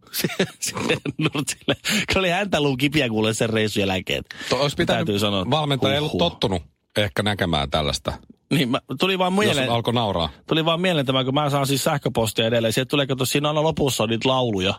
Nurtsille. 1.18 1.76
Oli 2.16 2.30
häntä 2.30 2.62
luu 2.62 2.78
kipiä 2.78 3.10
kuulee 3.10 3.34
sen 3.34 3.50
reissun 3.50 3.82
jälkeen. 3.88 4.24
To, 4.50 4.62
olisi 4.62 4.76
pitänyt 4.76 4.98
Täytyy 4.98 5.20
sanoa, 5.20 5.46
valmentaja 5.50 5.94
ei 5.94 6.00
ollut 6.00 6.18
tottunut 6.18 6.64
ehkä 6.98 7.24
näkemään 7.24 7.70
tällaista, 7.70 8.14
Niin, 8.54 8.70
mä, 8.70 8.82
tuli 9.00 9.20
vaan 9.20 9.34
jos 9.34 9.40
mieleen, 9.46 9.72
alkoi 9.72 9.94
nauraa. 9.94 10.30
tuli 10.48 10.66
vaan 10.66 10.82
mieleen 10.82 11.06
tämä, 11.06 11.24
kun 11.24 11.34
mä 11.34 11.50
saan 11.50 11.68
siis 11.68 11.84
sähköpostia 11.84 12.48
edelleen. 12.48 12.74
Sieltä 12.74 12.90
tulee, 12.90 13.08
kato, 13.08 13.26
siinä 13.26 13.48
aina 13.48 13.64
lopussa 13.64 14.04
on 14.04 14.10
niitä 14.10 14.30
lauluja. 14.30 14.74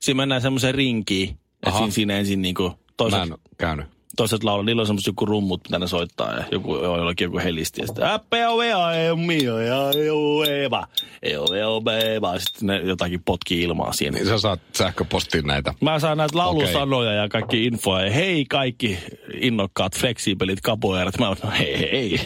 Siinä 0.00 0.16
mennään 0.16 0.42
semmoiseen 0.42 0.74
rinkiin. 0.74 1.38
Että 1.66 1.78
siinä, 1.78 1.90
siinä 1.92 2.18
ensin 2.18 2.42
niinku 2.42 2.68
Mä 2.68 2.76
toiset, 2.96 3.20
en 3.22 3.34
käynyt. 3.58 3.86
Toiset 4.16 4.44
laulaa, 4.44 4.64
niillä 4.64 4.80
on 4.80 4.86
semmoiset 4.86 5.06
joku 5.06 5.26
rummut, 5.26 5.60
mitä 5.64 5.78
ne 5.78 5.86
soittaa. 5.86 6.34
Ja 6.34 6.44
joku, 6.52 6.76
jollakin 6.76 7.24
joku 7.24 7.38
helisti. 7.38 7.80
Ja 7.80 7.86
sitten, 7.86 8.06
"Appea 8.10 8.56
vea, 8.56 8.92
ei 8.92 9.16
mio, 9.16 9.58
ja 9.58 9.76
eu 10.04 10.42
eva, 10.42 10.86
eu 11.22 11.52
eu 11.52 11.80
beba. 11.80 12.38
Sitten 12.38 12.66
ne 12.66 12.80
jotakin 12.80 13.22
potkii 13.24 13.62
ilmaa 13.62 13.92
siinä. 13.92 14.16
Niin 14.16 14.26
sä 14.26 14.38
saat 14.38 14.60
sähköpostiin 14.72 15.46
näitä. 15.46 15.74
Mä 15.80 15.98
saan 15.98 16.18
näitä 16.18 16.38
laulusanoja 16.38 17.12
ja 17.12 17.28
kaikki 17.28 17.64
infoa. 17.66 18.02
Ja 18.02 18.10
hei 18.10 18.44
kaikki 18.44 18.98
innokkaat, 19.34 19.96
fleksiipelit 19.98 20.60
kapoerat. 20.60 21.18
Mä 21.18 21.28
oon, 21.28 21.36
hei 21.58 21.78
hei, 21.92 22.20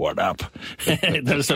what 0.00 0.16
up? 0.30 0.52
ei, 1.14 1.22
tässä, 1.22 1.54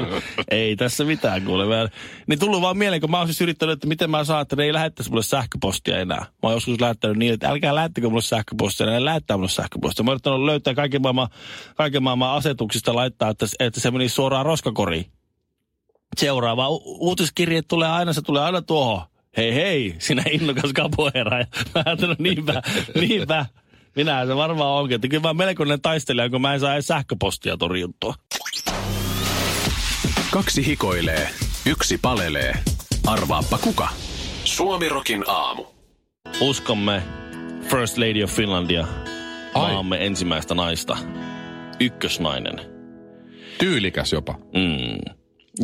ei 0.50 0.76
tässä 0.76 1.04
mitään 1.04 1.42
kuule. 1.42 1.66
Mä, 1.66 1.88
niin 2.26 2.38
tullut 2.38 2.62
vaan 2.62 2.78
mieleen, 2.78 3.00
kun 3.00 3.10
mä 3.10 3.18
oon 3.18 3.26
siis 3.26 3.40
yrittänyt, 3.40 3.72
että 3.72 3.86
miten 3.86 4.10
mä 4.10 4.24
saan, 4.24 4.42
että 4.42 4.56
ne 4.56 4.64
ei 4.64 4.72
lähettäisi 4.72 5.10
mulle 5.10 5.22
sähköpostia 5.22 5.98
enää. 5.98 6.18
Mä 6.18 6.26
oon 6.42 6.52
joskus 6.52 6.80
lähettänyt 6.80 7.16
niin, 7.16 7.32
että 7.32 7.48
älkää 7.48 7.74
lähettäkö 7.74 8.08
mulle 8.08 8.22
sähköpostia, 8.22 8.86
ne 8.86 9.04
lähettää 9.04 9.36
mulle 9.36 9.48
sähköpostia. 9.48 9.71
Mä 9.82 9.88
oon 10.08 10.12
yrittänyt 10.12 10.40
löytää 10.40 10.74
kaiken 10.74 11.02
maailman, 11.02 11.28
kaiken 11.76 12.02
maailman 12.02 12.36
asetuksista 12.36 12.94
laittaa, 12.94 13.28
että, 13.30 13.46
että 13.60 13.80
se 13.80 13.90
menisi 13.90 14.14
suoraan 14.14 14.46
roskakoriin 14.46 15.06
seuraava 16.18 16.68
u- 16.68 17.06
uutiskirje 17.06 17.62
tulee 17.62 17.88
aina, 17.88 18.12
se 18.12 18.22
tulee 18.22 18.42
aina 18.42 18.62
tuohon. 18.62 19.02
Hei 19.36 19.54
hei, 19.54 19.94
sinä 19.98 20.22
innokas 20.30 20.72
kapoeera. 20.72 21.38
Ja 21.38 21.46
mä 21.74 21.82
ajattelin, 21.86 22.16
niinpä, 22.18 22.62
niinpä. 22.94 23.46
Minä 23.96 24.26
se 24.26 24.36
varmaan 24.36 24.70
onkin. 24.70 24.94
Että 24.94 25.08
kyllä 25.08 25.22
mä 25.22 25.34
melkoinen 25.34 25.80
taistelija, 25.80 26.30
kun 26.30 26.40
mä 26.40 26.54
en 26.54 26.60
saa 26.60 26.72
edes 26.74 26.86
sähköpostia 26.86 27.56
torjuttua. 27.56 28.14
Kaksi 30.30 30.66
hikoilee, 30.66 31.28
yksi 31.66 31.98
palelee. 31.98 32.58
Arvaappa 33.06 33.58
kuka? 33.58 33.88
Suomirokin 34.44 35.24
aamu. 35.26 35.64
Uskomme 36.40 37.02
First 37.70 37.98
Lady 37.98 38.22
of 38.22 38.30
Finlandia, 38.30 38.86
Ai. 39.54 39.72
maamme 39.72 40.06
ensimmäistä 40.06 40.54
naista. 40.54 40.96
Ykkösnainen. 41.80 42.60
Tyylikäs 43.58 44.12
jopa. 44.12 44.34
Mm. 44.34 45.14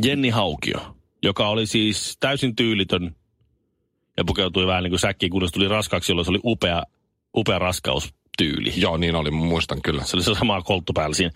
Jenni 0.05 0.29
Haukio, 0.29 0.97
joka 1.23 1.49
oli 1.49 1.67
siis 1.67 2.17
täysin 2.21 2.57
tyylitön 2.57 3.17
ja 4.17 4.25
pukeutui 4.25 4.67
vähän 4.67 4.83
niin 4.83 4.91
kuin 4.91 5.01
säkkiin, 5.01 5.31
kunnes 5.31 5.53
tuli 5.53 5.69
raskaaksi, 5.69 6.13
jolloin 6.13 6.25
se 6.25 6.31
oli 6.31 6.41
upea, 6.45 6.83
upea 7.37 7.59
raskaustyyli. 7.59 8.73
Joo, 8.77 8.97
niin 8.97 9.15
oli, 9.15 9.31
muistan 9.31 9.83
kyllä. 9.83 10.05
Se 10.05 10.17
oli 10.17 10.23
se 10.23 10.35
sama 10.35 10.63
kolttu 10.63 10.93
päällä 10.93 11.15
siinä. 11.15 11.33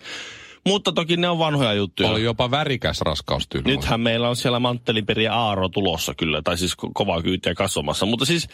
Mutta 0.67 0.91
toki 0.91 1.17
ne 1.17 1.29
on 1.29 1.39
vanhoja 1.39 1.73
juttuja. 1.73 2.09
Oli 2.09 2.23
jopa 2.23 2.51
värikäs 2.51 3.01
raskaustyyli. 3.01 3.67
Nythän 3.67 4.01
meillä 4.01 4.29
on 4.29 4.35
siellä 4.35 4.59
Manttelinperi 4.59 5.27
Aaro 5.27 5.69
tulossa 5.69 6.13
kyllä, 6.13 6.41
tai 6.41 6.57
siis 6.57 6.73
ko- 6.73 6.91
kovaa 6.93 7.21
kyytiä 7.21 7.55
kasvamassa. 7.55 8.05
Mutta 8.05 8.25
siis 8.25 8.47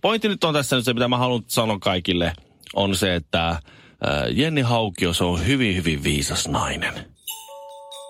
pointti 0.00 0.28
nyt 0.28 0.44
on 0.44 0.54
tässä 0.54 0.76
nyt 0.76 0.84
se, 0.84 0.92
mitä 0.92 1.08
mä 1.08 1.18
haluan 1.18 1.42
sanoa 1.46 1.78
kaikille, 1.78 2.32
on 2.74 2.96
se, 2.96 3.14
että 3.14 3.48
äh, 3.48 3.60
Jenni 4.30 4.60
Haukio, 4.60 5.12
se 5.12 5.24
on 5.24 5.46
hyvin, 5.46 5.76
hyvin 5.76 6.02
viisas 6.04 6.48
nainen. 6.48 6.94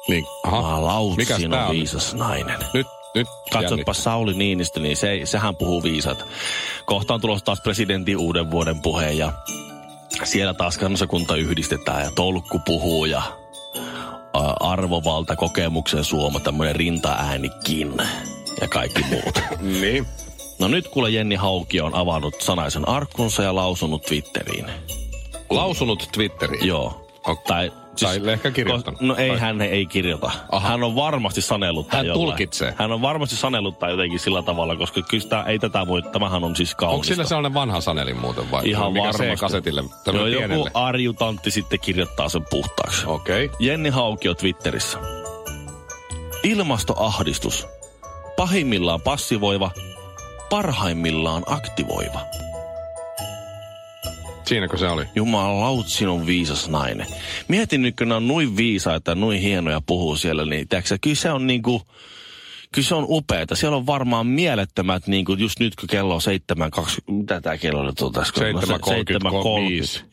Niin, 0.08 0.24
aha. 0.44 1.16
Mikäs 1.16 1.44
on 1.44 1.54
on? 1.54 1.70
viisas 1.70 2.14
nainen. 2.14 2.58
Nyt, 2.74 2.86
nyt 3.14 3.26
Katsotpa 3.52 3.94
Sauli 3.94 4.34
Niinistö, 4.34 4.80
niin 4.80 4.96
se, 4.96 5.20
sehän 5.24 5.56
puhuu 5.56 5.82
viisat. 5.82 6.24
Kohta 6.86 7.14
on 7.14 7.20
tulossa 7.20 7.44
taas 7.44 7.60
presidentin 7.60 8.16
uuden 8.16 8.50
vuoden 8.50 8.82
puhe 8.82 9.12
ja 9.12 9.32
siellä 10.24 10.54
taas 10.54 10.78
kansakunta 10.78 11.36
yhdistetään 11.36 12.04
ja 12.04 12.10
tolkku 12.10 12.58
puhuu 12.58 13.04
ja 13.04 13.22
ä, 14.36 14.38
arvovalta, 14.60 15.36
kokemuksen 15.36 16.04
suoma, 16.04 16.40
tämmöinen 16.40 16.76
rintaäänikin 16.76 17.92
ja 18.60 18.68
kaikki 18.68 19.04
muut. 19.10 19.42
Niin. 19.80 20.06
No 20.60 20.68
nyt 20.68 20.88
kuule 20.88 21.10
Jenni 21.10 21.34
Hauki 21.34 21.80
on 21.80 21.94
avannut 21.94 22.40
sanaisen 22.40 22.88
arkkunsa 22.88 23.42
ja 23.42 23.54
lausunut 23.54 24.02
Twitteriin. 24.02 24.66
Lausunut 25.50 26.08
Twitteriin. 26.12 26.66
Joo. 26.68 27.06
Ok. 27.26 27.44
Tai, 27.46 27.72
Tai 28.00 28.20
ehkä 28.32 28.50
kirjoittanut. 28.50 29.00
No 29.00 29.16
ei, 29.16 29.28
Tai- 29.28 29.38
hän 29.38 29.62
ei 29.62 29.86
kirjoita. 29.86 30.30
Aha. 30.52 30.68
Hän 30.68 30.84
on 30.84 30.94
varmasti 30.96 31.40
sanellut 31.42 31.88
tai 31.88 31.96
Hän 31.98 32.06
jollain. 32.06 32.26
tulkitsee. 32.28 32.74
Hän 32.78 32.92
on 32.92 33.02
varmasti 33.02 33.36
sanellut 33.36 33.78
tai 33.78 33.90
jotenkin 33.90 34.18
sillä 34.18 34.42
tavalla, 34.42 34.76
koska 34.76 35.02
kyllä 35.02 35.22
sitä, 35.22 35.42
ei 35.42 35.58
tätä 35.58 35.86
voi, 35.86 36.02
tämähän 36.02 36.44
on 36.44 36.56
siis 36.56 36.74
kaunista. 36.74 36.94
Onko 36.94 37.04
sillä 37.04 37.24
sellainen 37.24 37.54
vanha 37.54 37.80
sanelin 37.80 38.16
muuten 38.20 38.50
vai? 38.50 38.68
Ihan 38.68 38.92
mikä 38.92 39.02
varmasti. 39.04 39.26
C-kasetille? 39.26 39.80
Joo, 39.80 39.90
Tämmöinen 40.04 40.50
joku 40.50 40.68
arjutantti 40.74 41.50
sitten 41.50 41.80
kirjoittaa 41.80 42.28
sen 42.28 42.44
puhtaaksi. 42.50 43.06
Okei. 43.06 43.44
Okay. 43.44 43.56
Jenni 43.60 43.88
Haukio 43.90 44.34
Twitterissä. 44.34 44.98
Ilmastoahdistus. 46.42 47.66
Pahimmillaan 48.36 49.00
passivoiva, 49.00 49.70
parhaimmillaan 50.50 51.42
aktivoiva. 51.46 52.20
Siinäkö 54.46 54.76
se 54.76 54.88
oli? 54.88 55.04
Jumalaut, 55.14 55.88
sinun 55.88 56.26
viisas 56.26 56.68
nainen. 56.68 57.06
Mietin 57.48 57.82
nyt, 57.82 57.96
kun 57.96 58.08
ne 58.08 58.14
on 58.14 58.28
noin 58.28 58.56
viisaita 58.56 59.10
ja 59.10 59.14
noin 59.14 59.40
hienoja 59.40 59.80
puhuu 59.86 60.16
siellä, 60.16 60.44
niin 60.44 60.68
kyllä 61.00 61.16
se 61.16 61.30
on 61.30 61.46
niinku, 61.46 61.82
kyllä 62.74 62.88
se 62.88 62.94
on 62.94 63.06
upeeta. 63.08 63.54
Siellä 63.54 63.76
on 63.76 63.86
varmaan 63.86 64.26
mielettömät, 64.26 65.06
niin 65.06 65.24
kuin 65.24 65.40
just 65.40 65.60
nyt 65.60 65.76
kun 65.76 65.88
kello 65.88 66.14
on 66.14 66.20
7.20, 66.80 66.90
mitä 67.06 67.40
tämä 67.40 67.58
kello 67.58 67.84
nyt 67.84 68.00
on 68.00 68.12
tässä? 68.12 68.34
7.35. 68.40 70.04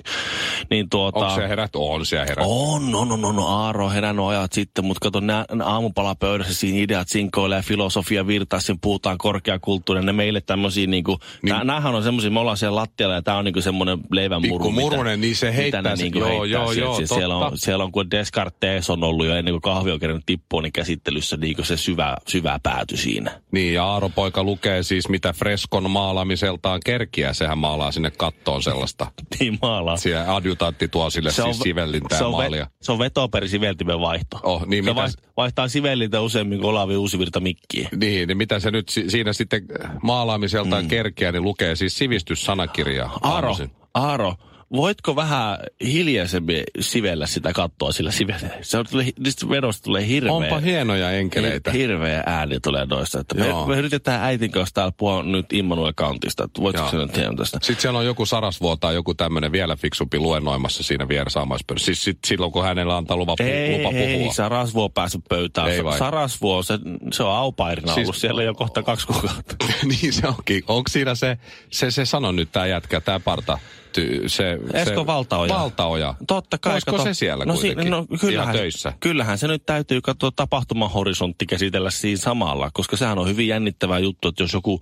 Niin 0.70 0.90
tuota... 0.90 1.20
Onko 1.20 1.36
se 1.36 1.48
herät? 1.48 1.72
On 1.76 2.06
se 2.06 2.18
herät. 2.20 2.46
On, 2.48 2.92
no, 2.92 3.06
no, 3.06 3.16
no, 3.16 3.32
no, 3.32 3.48
Aaro 3.48 3.86
on 3.86 3.94
herännyt 3.94 4.26
ajat 4.26 4.54
sitten, 4.54 4.86
mutta 4.86 5.00
kato, 5.02 5.20
nää, 5.20 5.46
aamupalapöydässä 5.64 6.54
siinä 6.54 6.80
ideat 6.80 7.10
sinkoilee, 7.10 7.62
filosofia 7.62 8.28
virtaa, 8.28 8.60
siinä 8.60 8.80
puhutaan 8.82 9.18
korkeakulttuuria, 9.18 10.04
ne 10.04 10.14
meille 10.14 10.42
tämmöisiä 10.42 10.88
niinku, 10.88 11.20
niin, 11.42 11.54
nää, 11.54 11.64
näähän 11.64 11.96
on 11.96 12.04
semmoisia, 12.04 12.32
me 12.32 12.40
ollaan 12.40 12.58
siellä 12.58 12.76
lattialla 12.76 13.16
ja 13.16 13.22
tää 13.22 13.38
on 13.38 13.46
niinku 13.46 13.62
semmoinen 13.62 14.00
leivän 14.12 14.42
muru. 14.48 14.66
Pikku 14.66 14.82
murunen, 14.82 15.22
niin 15.22 15.36
se 15.36 15.56
heittää 15.56 15.82
mitä 15.82 15.90
ne 15.90 15.96
se- 15.96 16.04
niinku 16.04 16.20
joo, 16.20 16.30
heittää 16.30 16.48
joo, 16.48 16.72
joo, 16.72 16.96
Siis 16.96 17.10
siellä, 17.10 17.36
on, 17.36 17.58
siellä 17.58 17.84
on, 17.84 17.92
kun 17.92 18.12
Descartes 18.12 18.90
on 18.90 19.04
ollut 19.04 19.26
jo 19.26 19.36
ennen 19.36 19.54
kuin 19.54 19.62
kahvi 19.62 19.92
on 19.92 20.00
kerännyt 20.00 20.26
tippua, 20.26 20.62
niin 20.62 20.74
käsittelyssä 20.74 21.38
niinku 21.38 21.64
se 21.64 21.78
syvä, 21.78 22.18
syvä 22.28 22.47
pääty 22.64 22.98
siinä. 22.98 23.42
Niin, 23.52 23.74
ja 23.74 23.86
Aaro 23.86 24.10
poika 24.10 24.44
lukee 24.44 24.84
siis 24.84 25.10
mitä 25.10 25.34
freskon 25.34 25.92
maalaamiseltaan 25.92 26.80
kerkiä. 26.86 27.34
Sehän 27.34 27.58
maalaa 27.58 27.92
sinne 27.92 28.12
kattoon 28.12 28.64
sellaista. 28.64 29.12
Niin 29.40 29.60
maalaa. 29.62 29.98
Siellä 29.98 30.36
adjutantti 30.36 30.88
tuo 30.88 31.10
sille 31.10 31.32
siis 31.32 31.60
sivellintää 31.60 32.18
se 32.18 32.24
on, 32.26 32.32
maalia. 32.32 32.68
se 32.82 32.92
on 32.92 33.00
vetoperi 33.00 33.48
siveltimen 33.48 34.00
vaihto. 34.00 34.40
Oh, 34.44 34.66
niin 34.66 34.84
se 34.84 34.90
mitä- 34.92 35.02
vaihtaa, 35.02 35.32
vaihtaa 35.38 35.68
sivellintä 35.68 36.22
useammin 36.22 36.60
kuin 36.60 36.70
Olavi 36.70 36.96
Uusivirta 36.96 37.40
mikkiä. 37.40 37.90
Niin, 37.96 38.28
niin 38.28 38.38
mitä 38.38 38.60
se 38.60 38.72
nyt 38.72 38.90
si- 38.90 39.10
siinä 39.10 39.34
sitten 39.34 39.66
maalaamiseltaan 40.04 40.84
mm. 40.84 40.90
kerkiä, 40.90 41.32
niin 41.32 41.44
lukee 41.44 41.76
siis 41.76 41.98
sivistyssanakirjaa. 41.98 43.20
Aaro. 43.22 43.56
Aaro, 43.94 44.36
voitko 44.72 45.16
vähän 45.16 45.58
hiljaisemmin 45.82 46.64
sivellä 46.80 47.28
sitä 47.28 47.54
kattoa 47.54 47.92
sillä 47.92 48.12
sivellä? 48.12 48.50
Se 48.62 48.78
on, 48.78 48.86
tulee, 48.92 49.10
niistä 49.20 49.50
vedosta 49.50 49.84
tulee 49.84 50.08
hirveä. 50.08 50.32
Onpa 50.32 50.60
hienoja 50.60 51.12
enkeleitä. 51.12 51.72
Hirveä 51.72 52.24
ääni 52.26 52.60
tulee 52.60 52.86
noista. 52.86 53.20
Että 53.20 53.36
me, 53.36 53.48
Joo. 53.48 53.66
me, 53.68 53.78
yritetään 53.78 54.24
äitin 54.24 54.52
kanssa 54.52 54.74
täällä 54.74 54.92
puhua 54.98 55.24
nyt 55.24 55.54
Immanuel 55.54 55.94
Kantista. 55.96 56.44
Että 56.44 56.62
voitko 56.62 56.90
nyt 56.94 57.18
hieman 57.18 57.36
tästä? 57.36 57.60
Sitten 57.62 57.82
siellä 57.82 58.00
on 58.00 58.06
joku 58.06 58.26
Sarasvuo 58.26 58.76
tai 58.76 58.94
joku 58.96 59.14
tämmöinen 59.14 59.52
vielä 59.52 59.76
fiksumpi 59.76 60.20
luennoimassa 60.20 60.84
siinä 60.84 61.08
vieressä 61.08 61.40
aamaispöydässä. 61.40 61.86
Siis 61.86 62.04
sit, 62.04 62.18
silloin, 62.28 62.52
kun 62.52 62.64
hänellä 62.64 62.98
antaa 62.98 63.18
lupa, 63.18 63.36
pu- 63.42 63.46
Ei, 63.46 63.78
lupa 63.78 63.90
puhua. 63.90 64.04
ei, 64.04 64.34
Sarasvuo 64.34 64.84
on 64.84 64.92
päässyt 64.92 65.22
pöytään. 65.30 65.70
Ei 65.70 65.84
vai? 65.84 65.98
Sarasvuo, 65.98 66.64
se, 66.64 66.80
se 67.12 67.24
on 67.24 67.36
aupairina 67.36 67.94
Siis- 67.94 68.08
ollut 68.08 68.16
siellä 68.18 68.44
jo 68.44 68.54
kohta 68.54 68.84
kaksi 68.84 69.08
kuukautta. 69.08 69.56
niin 70.02 70.14
se 70.14 70.28
onkin. 70.28 70.64
Onko 70.68 70.90
siinä 70.90 71.16
se, 71.16 71.38
se, 71.70 71.92
se 71.92 72.06
sano 72.06 72.32
nyt 72.32 72.52
tämä 72.52 72.66
jätkä, 72.66 73.02
tämä 73.02 73.20
parta? 73.20 73.60
Ty, 73.94 74.30
se, 74.30 74.60
Esko 74.74 75.02
se, 75.02 75.06
Valtaoja. 75.06 75.54
Valtaoja. 75.54 76.16
Totta 76.28 76.58
kai. 76.58 76.74
Olisiko 76.74 76.92
kato. 76.92 77.04
se 77.04 77.14
siellä 77.14 77.46
no, 77.46 77.54
kuitenkin? 77.54 77.92
no, 77.92 78.06
kyllähän, 78.20 78.56
töissä. 78.56 78.94
Kyllähän 79.00 79.38
se 79.38 79.48
nyt 79.48 79.66
täytyy 79.66 80.02
katsoa 80.02 80.32
tapahtumahorisontti 80.36 81.46
käsitellä 81.46 81.92
siinä 81.92 82.18
samalla, 82.18 82.70
koska 82.74 82.98
sehän 82.98 83.20
on 83.20 83.28
hyvin 83.28 83.48
jännittävä 83.48 84.00
juttu, 84.00 84.28
että 84.28 84.44
jos 84.44 84.54
joku 84.54 84.82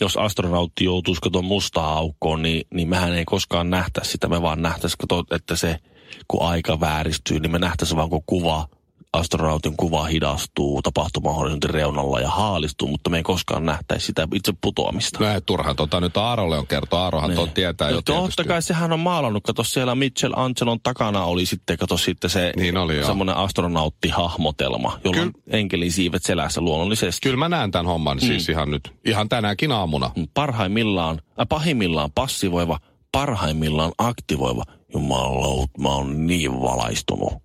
jos 0.00 0.16
astronautti 0.16 0.84
joutuisi 0.84 1.20
katsomaan 1.20 1.48
mustaa 1.48 1.98
aukkoon, 1.98 2.42
niin, 2.42 2.66
niin 2.74 2.88
mehän 2.88 3.14
ei 3.14 3.24
koskaan 3.24 3.70
nähtäisi 3.70 4.10
sitä. 4.10 4.28
Me 4.28 4.42
vaan 4.42 4.62
nähtäisi, 4.62 4.96
kato, 4.98 5.24
että 5.30 5.56
se, 5.56 5.78
kun 6.28 6.42
aika 6.42 6.80
vääristyy, 6.80 7.40
niin 7.40 7.52
me 7.52 7.58
nähtäisi 7.58 7.96
vaan, 7.96 8.10
kun 8.10 8.22
kuva, 8.26 8.68
astronautin 9.14 9.76
kuva 9.76 10.04
hidastuu 10.04 10.82
tapahtumahorisontin 10.82 11.70
reunalla 11.70 12.20
ja 12.20 12.30
haalistuu, 12.30 12.88
mutta 12.88 13.10
me 13.10 13.16
ei 13.16 13.22
koskaan 13.22 13.66
nähtäisi 13.66 14.06
sitä 14.06 14.28
itse 14.34 14.52
putoamista. 14.60 15.18
No 15.24 15.34
ei 15.34 15.40
turha, 15.40 15.74
tota 15.74 16.00
nyt 16.00 16.16
Aarolle 16.16 16.58
on 16.58 16.66
kertoa. 16.66 17.04
Aarohan 17.04 17.30
niin. 17.30 17.50
tietää 17.50 17.90
jo 17.90 17.96
No, 17.96 18.02
Totta 18.02 18.20
tietysti. 18.20 18.44
kai 18.44 18.62
sehän 18.62 18.92
on 18.92 19.00
maalannut. 19.00 19.42
Kato 19.44 19.64
siellä 19.64 19.96
Angelon 20.36 20.80
takana 20.82 21.24
oli 21.24 21.46
sitten, 21.46 21.78
kato 21.78 21.96
sitten 21.96 22.30
se 22.30 22.52
Niin 22.56 22.76
oli, 22.76 23.04
semmoinen 23.04 23.36
astronauttihahmotelma, 23.36 24.98
jolla 25.04 25.22
on 25.22 25.32
enkelin 25.50 25.92
siivet 25.92 26.22
selässä 26.22 26.60
luonnollisesti. 26.60 27.20
Kyllä 27.22 27.36
mä 27.36 27.48
näen 27.48 27.70
tämän 27.70 27.86
homman 27.86 28.16
mm. 28.16 28.26
siis 28.26 28.48
ihan 28.48 28.70
nyt, 28.70 28.92
ihan 29.04 29.28
tänäänkin 29.28 29.72
aamuna. 29.72 30.10
Parhaimmillaan, 30.34 31.20
äh, 31.40 31.46
pahimmillaan 31.48 32.10
passivoiva, 32.14 32.78
parhaimmillaan 33.12 33.92
aktivoiva. 33.98 34.62
Jumalaut, 34.94 35.70
mä 35.78 35.88
oon 35.88 36.26
niin 36.26 36.60
valaistunut. 36.60 37.43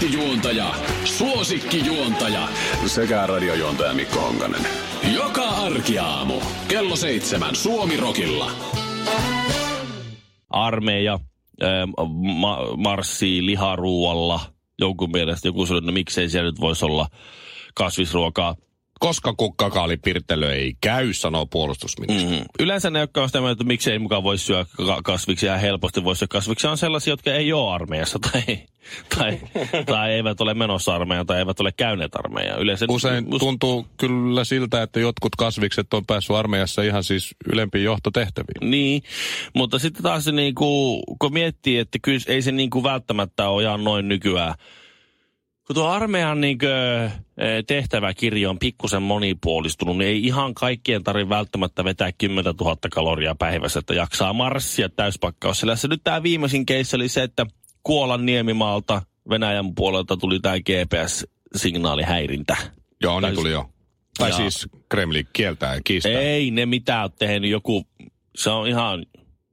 Tähtijuontaja, 0.00 0.74
suosikkijuontaja 1.04 2.48
sekä 2.86 3.26
radiojuontaja 3.26 3.92
Mikko 3.92 4.20
Honkanen. 4.20 4.66
Joka 5.14 5.42
arkiaamu 5.42 6.34
kello 6.68 6.96
seitsemän 6.96 7.54
Suomirokilla. 7.54 8.50
Armeija 10.50 11.14
äh, 11.62 11.70
ma- 12.40 12.76
marssii 12.76 13.46
liharuualla. 13.46 14.40
Jonkun 14.78 15.10
mielestä 15.10 15.48
joku 15.48 15.66
sanoi, 15.66 15.78
että 15.78 15.90
no 15.90 15.92
miksei 15.92 16.28
siellä 16.28 16.50
nyt 16.50 16.60
voisi 16.60 16.84
olla 16.84 17.06
kasvisruokaa. 17.74 18.54
Koska 19.00 19.34
kukkakaali 19.36 19.96
pirtelö 19.96 20.54
ei 20.54 20.74
käy, 20.80 21.12
sanoo 21.12 21.46
puolustusministeri. 21.46 22.36
Mm. 22.36 22.44
Yleensä 22.58 22.90
ne, 22.90 22.98
jotka 22.98 23.22
on 23.22 23.28
sitä 23.28 23.38
mieltä, 23.38 23.52
että 23.52 23.64
miksei 23.64 23.98
mukaan 23.98 24.22
voisi 24.22 24.44
syödä 24.44 24.66
ka- 24.76 25.00
kasviksia 25.04 25.52
ja 25.52 25.58
helposti 25.58 26.04
voisi 26.04 26.18
syödä 26.18 26.30
kasviksia, 26.30 26.70
on 26.70 26.78
sellaisia, 26.78 27.12
jotka 27.12 27.32
ei 27.32 27.52
ole 27.52 27.74
armeijassa 27.74 28.18
tai, 28.32 28.58
tai, 29.18 29.40
tai 29.86 30.12
eivät 30.12 30.40
ole 30.40 30.54
menossa 30.54 30.94
armeijaan 30.94 31.26
tai 31.26 31.38
eivät 31.38 31.60
ole 31.60 31.72
käyneet 31.72 32.16
armeijaan. 32.16 32.60
Yleensä, 32.60 32.86
Usein 32.88 33.24
mus- 33.28 33.38
tuntuu 33.38 33.86
kyllä 33.96 34.44
siltä, 34.44 34.82
että 34.82 35.00
jotkut 35.00 35.36
kasvikset 35.36 35.94
on 35.94 36.06
päässyt 36.06 36.36
armeijassa 36.36 36.82
ihan 36.82 37.04
siis 37.04 37.34
ylempiin 37.52 37.84
johtotehtäviin. 37.84 38.70
Niin, 38.70 39.02
mutta 39.54 39.78
sitten 39.78 40.02
taas 40.02 40.24
se 40.24 40.32
niinku, 40.32 41.02
kun 41.18 41.32
miettii, 41.32 41.78
että 41.78 41.98
kyllä 42.02 42.20
ei 42.26 42.42
se 42.42 42.52
niinku 42.52 42.82
välttämättä 42.82 43.48
ole 43.48 43.62
ihan 43.62 43.84
noin 43.84 44.08
nykyään. 44.08 44.54
Kun 45.70 45.74
tuo 45.74 45.88
armeijan 45.88 46.40
niinku, 46.40 46.66
eh, 46.66 47.12
tehtäväkirjo 47.66 48.50
on 48.50 48.58
pikkusen 48.58 49.02
monipuolistunut, 49.02 49.98
niin 49.98 50.08
ei 50.08 50.26
ihan 50.26 50.54
kaikkien 50.54 51.04
tarvitse 51.04 51.28
välttämättä 51.28 51.84
vetää 51.84 52.12
10 52.12 52.54
000 52.60 52.76
kaloria 52.92 53.34
päivässä, 53.34 53.78
että 53.78 53.94
jaksaa 53.94 54.32
marssia 54.32 54.88
täyspakkaus. 54.88 55.64
Se 55.74 55.88
nyt 55.88 56.00
tämä 56.04 56.22
viimeisin 56.22 56.66
keissi 56.66 56.96
oli 56.96 57.08
se, 57.08 57.22
että 57.22 57.46
Kuolan 57.82 58.26
Niemimaalta 58.26 59.02
Venäjän 59.28 59.74
puolelta 59.74 60.16
tuli 60.16 60.40
tämä 60.40 60.54
GPS-signaalihäirintä. 60.58 62.56
Joo, 63.02 63.20
Tai- 63.20 63.30
niin 63.30 63.38
tuli 63.38 63.50
jo. 63.50 63.70
Tai 64.18 64.30
Ja- 64.30 64.36
siis 64.36 64.68
Kremli 64.88 65.26
kieltää 65.32 65.74
ja 65.74 65.80
kiistää. 65.84 66.12
Ei 66.12 66.50
ne 66.50 66.66
mitään 66.66 67.02
ole 67.02 67.10
tehnyt. 67.18 67.50
Joku, 67.50 67.86
se 68.36 68.50
on 68.50 68.68
ihan 68.68 69.06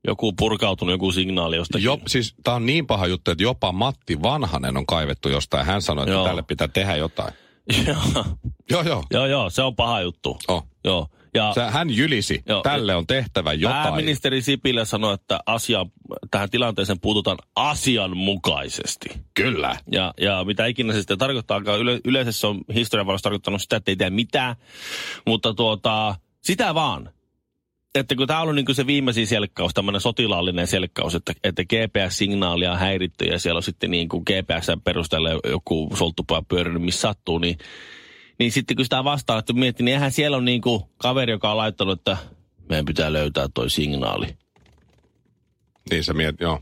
joku 0.08 0.34
purkautunut 0.34 0.94
joku 0.94 1.12
signaali 1.12 1.56
jostakin. 1.56 1.86
Jo, 1.86 2.00
siis 2.08 2.36
tämä 2.44 2.56
on 2.56 2.66
niin 2.66 2.88
paha 2.88 3.08
juttu, 3.08 3.32
että 3.32 3.44
jopa 3.44 3.72
Matti 3.72 4.22
Vanhanen 4.22 4.78
on 4.78 4.86
kaivettu 4.86 5.30
jostain. 5.30 5.66
Hän 5.66 5.82
sanoi, 5.82 6.04
että 6.04 6.14
Joo. 6.14 6.26
tälle 6.26 6.44
pitää 6.44 6.68
tehdä 6.68 6.96
jotain. 6.96 7.34
Joo, 8.70 8.84
Joo, 8.84 9.04
joo. 9.12 9.26
joo, 9.26 9.50
se 9.50 9.62
on 9.62 9.76
paha 9.76 10.02
juttu. 10.02 10.38
Oh. 10.48 10.68
Joo. 10.84 11.08
Ja 11.34 11.54
Se, 11.54 11.62
hän 11.62 11.90
jylisi, 11.90 12.44
Joo. 12.46 12.62
tälle 12.62 12.96
on 12.96 13.08
tehtävä 13.08 13.54
jotain. 13.54 13.84
pääministeri 13.84 14.42
Sipilä 14.42 14.86
sanoi, 14.86 15.14
että 15.14 15.40
asia, 15.46 15.86
tähän 16.32 16.50
tilanteeseen 16.50 17.00
puututaan 17.00 17.38
asianmukaisesti. 17.56 19.10
Kyllä. 19.34 19.78
Ja, 19.92 20.14
ja 20.22 20.44
mitä 20.44 20.66
ikinä 20.66 20.94
se 20.94 21.00
sitten 21.00 21.18
tarkoittaakaan, 21.18 21.80
yle, 21.80 22.00
yleensä 22.06 22.32
se 22.32 22.48
on 22.48 22.62
historian 22.74 23.08
tarkoittanut 23.24 23.62
sitä, 23.62 23.76
että 23.76 23.92
ei 23.92 23.96
tee 23.96 24.10
mitään. 24.10 24.56
Mutta 25.28 25.54
tuota, 25.54 26.16
sitä 26.42 26.74
vaan. 26.74 27.10
Että 27.96 28.16
kun 28.16 28.28
tämä 28.28 28.42
on 28.42 28.56
niin 28.56 28.76
se 28.76 28.88
viimeisin 28.88 29.28
selkkaus, 29.28 29.74
tämmöinen 29.74 30.02
sotilaallinen 30.02 30.68
selkkaus, 30.68 31.16
että, 31.16 31.34
että 31.44 31.64
GPS-signaalia 31.64 32.72
on 32.72 32.80
häiritty 32.80 33.26
ja 33.26 33.40
siellä 33.40 33.58
on 33.58 33.64
sitten 33.64 33.92
niin 33.92 34.10
kuin 34.10 34.24
GPS 34.24 34.68
perusteella 34.84 35.30
joku 35.30 35.90
solttupaa 35.96 36.42
pyörinyt, 36.42 36.82
missä 36.82 37.02
sattuu, 37.02 37.38
niin, 37.38 37.58
niin 38.40 38.52
sitten 38.52 38.76
kun 38.76 38.86
sitä 38.86 39.04
vastaan, 39.04 39.40
että 39.40 39.54
miettii, 39.54 39.84
niin 39.84 39.94
eihän 39.94 40.12
siellä 40.12 40.38
on 40.38 40.46
niin 40.46 40.62
kuin 40.62 40.84
kaveri, 40.98 41.32
joka 41.32 41.52
on 41.52 41.58
laittanut, 41.58 42.00
että 42.00 42.18
meidän 42.70 42.86
pitää 42.86 43.14
löytää 43.14 43.48
toi 43.54 43.70
signaali. 43.70 44.28
Niin 45.90 46.04
se 46.04 46.14
miet, 46.14 46.36
joo. 46.40 46.60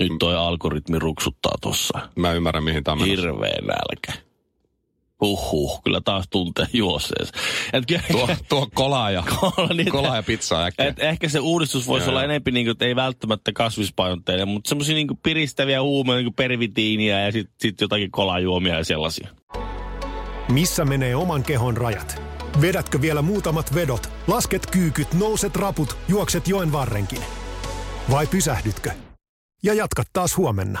Nyt 0.00 0.12
toi 0.18 0.36
algoritmi 0.36 0.98
ruksuttaa 0.98 1.54
tossa. 1.60 2.08
Mä 2.16 2.32
ymmärrän, 2.32 2.64
mihin 2.64 2.84
tämä 2.84 3.02
on. 3.02 3.08
Hirveä 3.08 3.58
nälkä. 3.62 4.27
Huhhuh, 5.20 5.82
kyllä 5.84 6.00
taas 6.04 6.24
tuntee. 6.30 6.66
Et, 7.72 7.86
ky- 7.86 8.00
Tuo, 8.12 8.28
tuo 8.48 8.68
kolaa 8.74 9.10
ja, 9.10 9.22
Kola, 9.40 9.68
niin, 9.74 9.90
kolaa 9.90 10.16
ja 10.16 10.22
pizzaa 10.22 10.64
äkkiä. 10.64 10.86
et 10.86 10.98
ehkä 10.98 11.28
se 11.28 11.38
uudistus 11.40 11.86
voisi 11.86 12.04
Joo, 12.06 12.10
olla 12.10 12.24
enempi, 12.24 12.50
niin 12.50 12.66
kuin, 12.66 12.72
että 12.72 12.84
ei 12.84 12.96
välttämättä 12.96 13.52
kasvispainotteinen, 13.52 14.48
mutta 14.48 14.68
semmoisia 14.68 14.94
niin 14.94 15.06
piristäviä 15.22 15.82
huumeja, 15.82 16.16
niin 16.16 16.24
kuin 16.26 16.34
pervitiiniä 16.34 17.20
ja 17.20 17.32
sitten 17.32 17.54
sit 17.60 17.80
jotakin 17.80 18.10
kolajuomia 18.10 18.74
ja 18.78 18.84
sellaisia. 18.84 19.28
Missä 20.48 20.84
menee 20.84 21.16
oman 21.16 21.42
kehon 21.42 21.76
rajat? 21.76 22.22
Vedätkö 22.60 23.00
vielä 23.00 23.22
muutamat 23.22 23.74
vedot, 23.74 24.10
lasket 24.26 24.66
kyykyt, 24.66 25.14
nouset 25.14 25.56
raput, 25.56 25.96
juokset 26.08 26.48
joen 26.48 26.72
varrenkin? 26.72 27.20
Vai 28.10 28.26
pysähdytkö? 28.26 28.90
Ja 29.62 29.74
jatkat 29.74 30.06
taas 30.12 30.36
huomenna. 30.36 30.80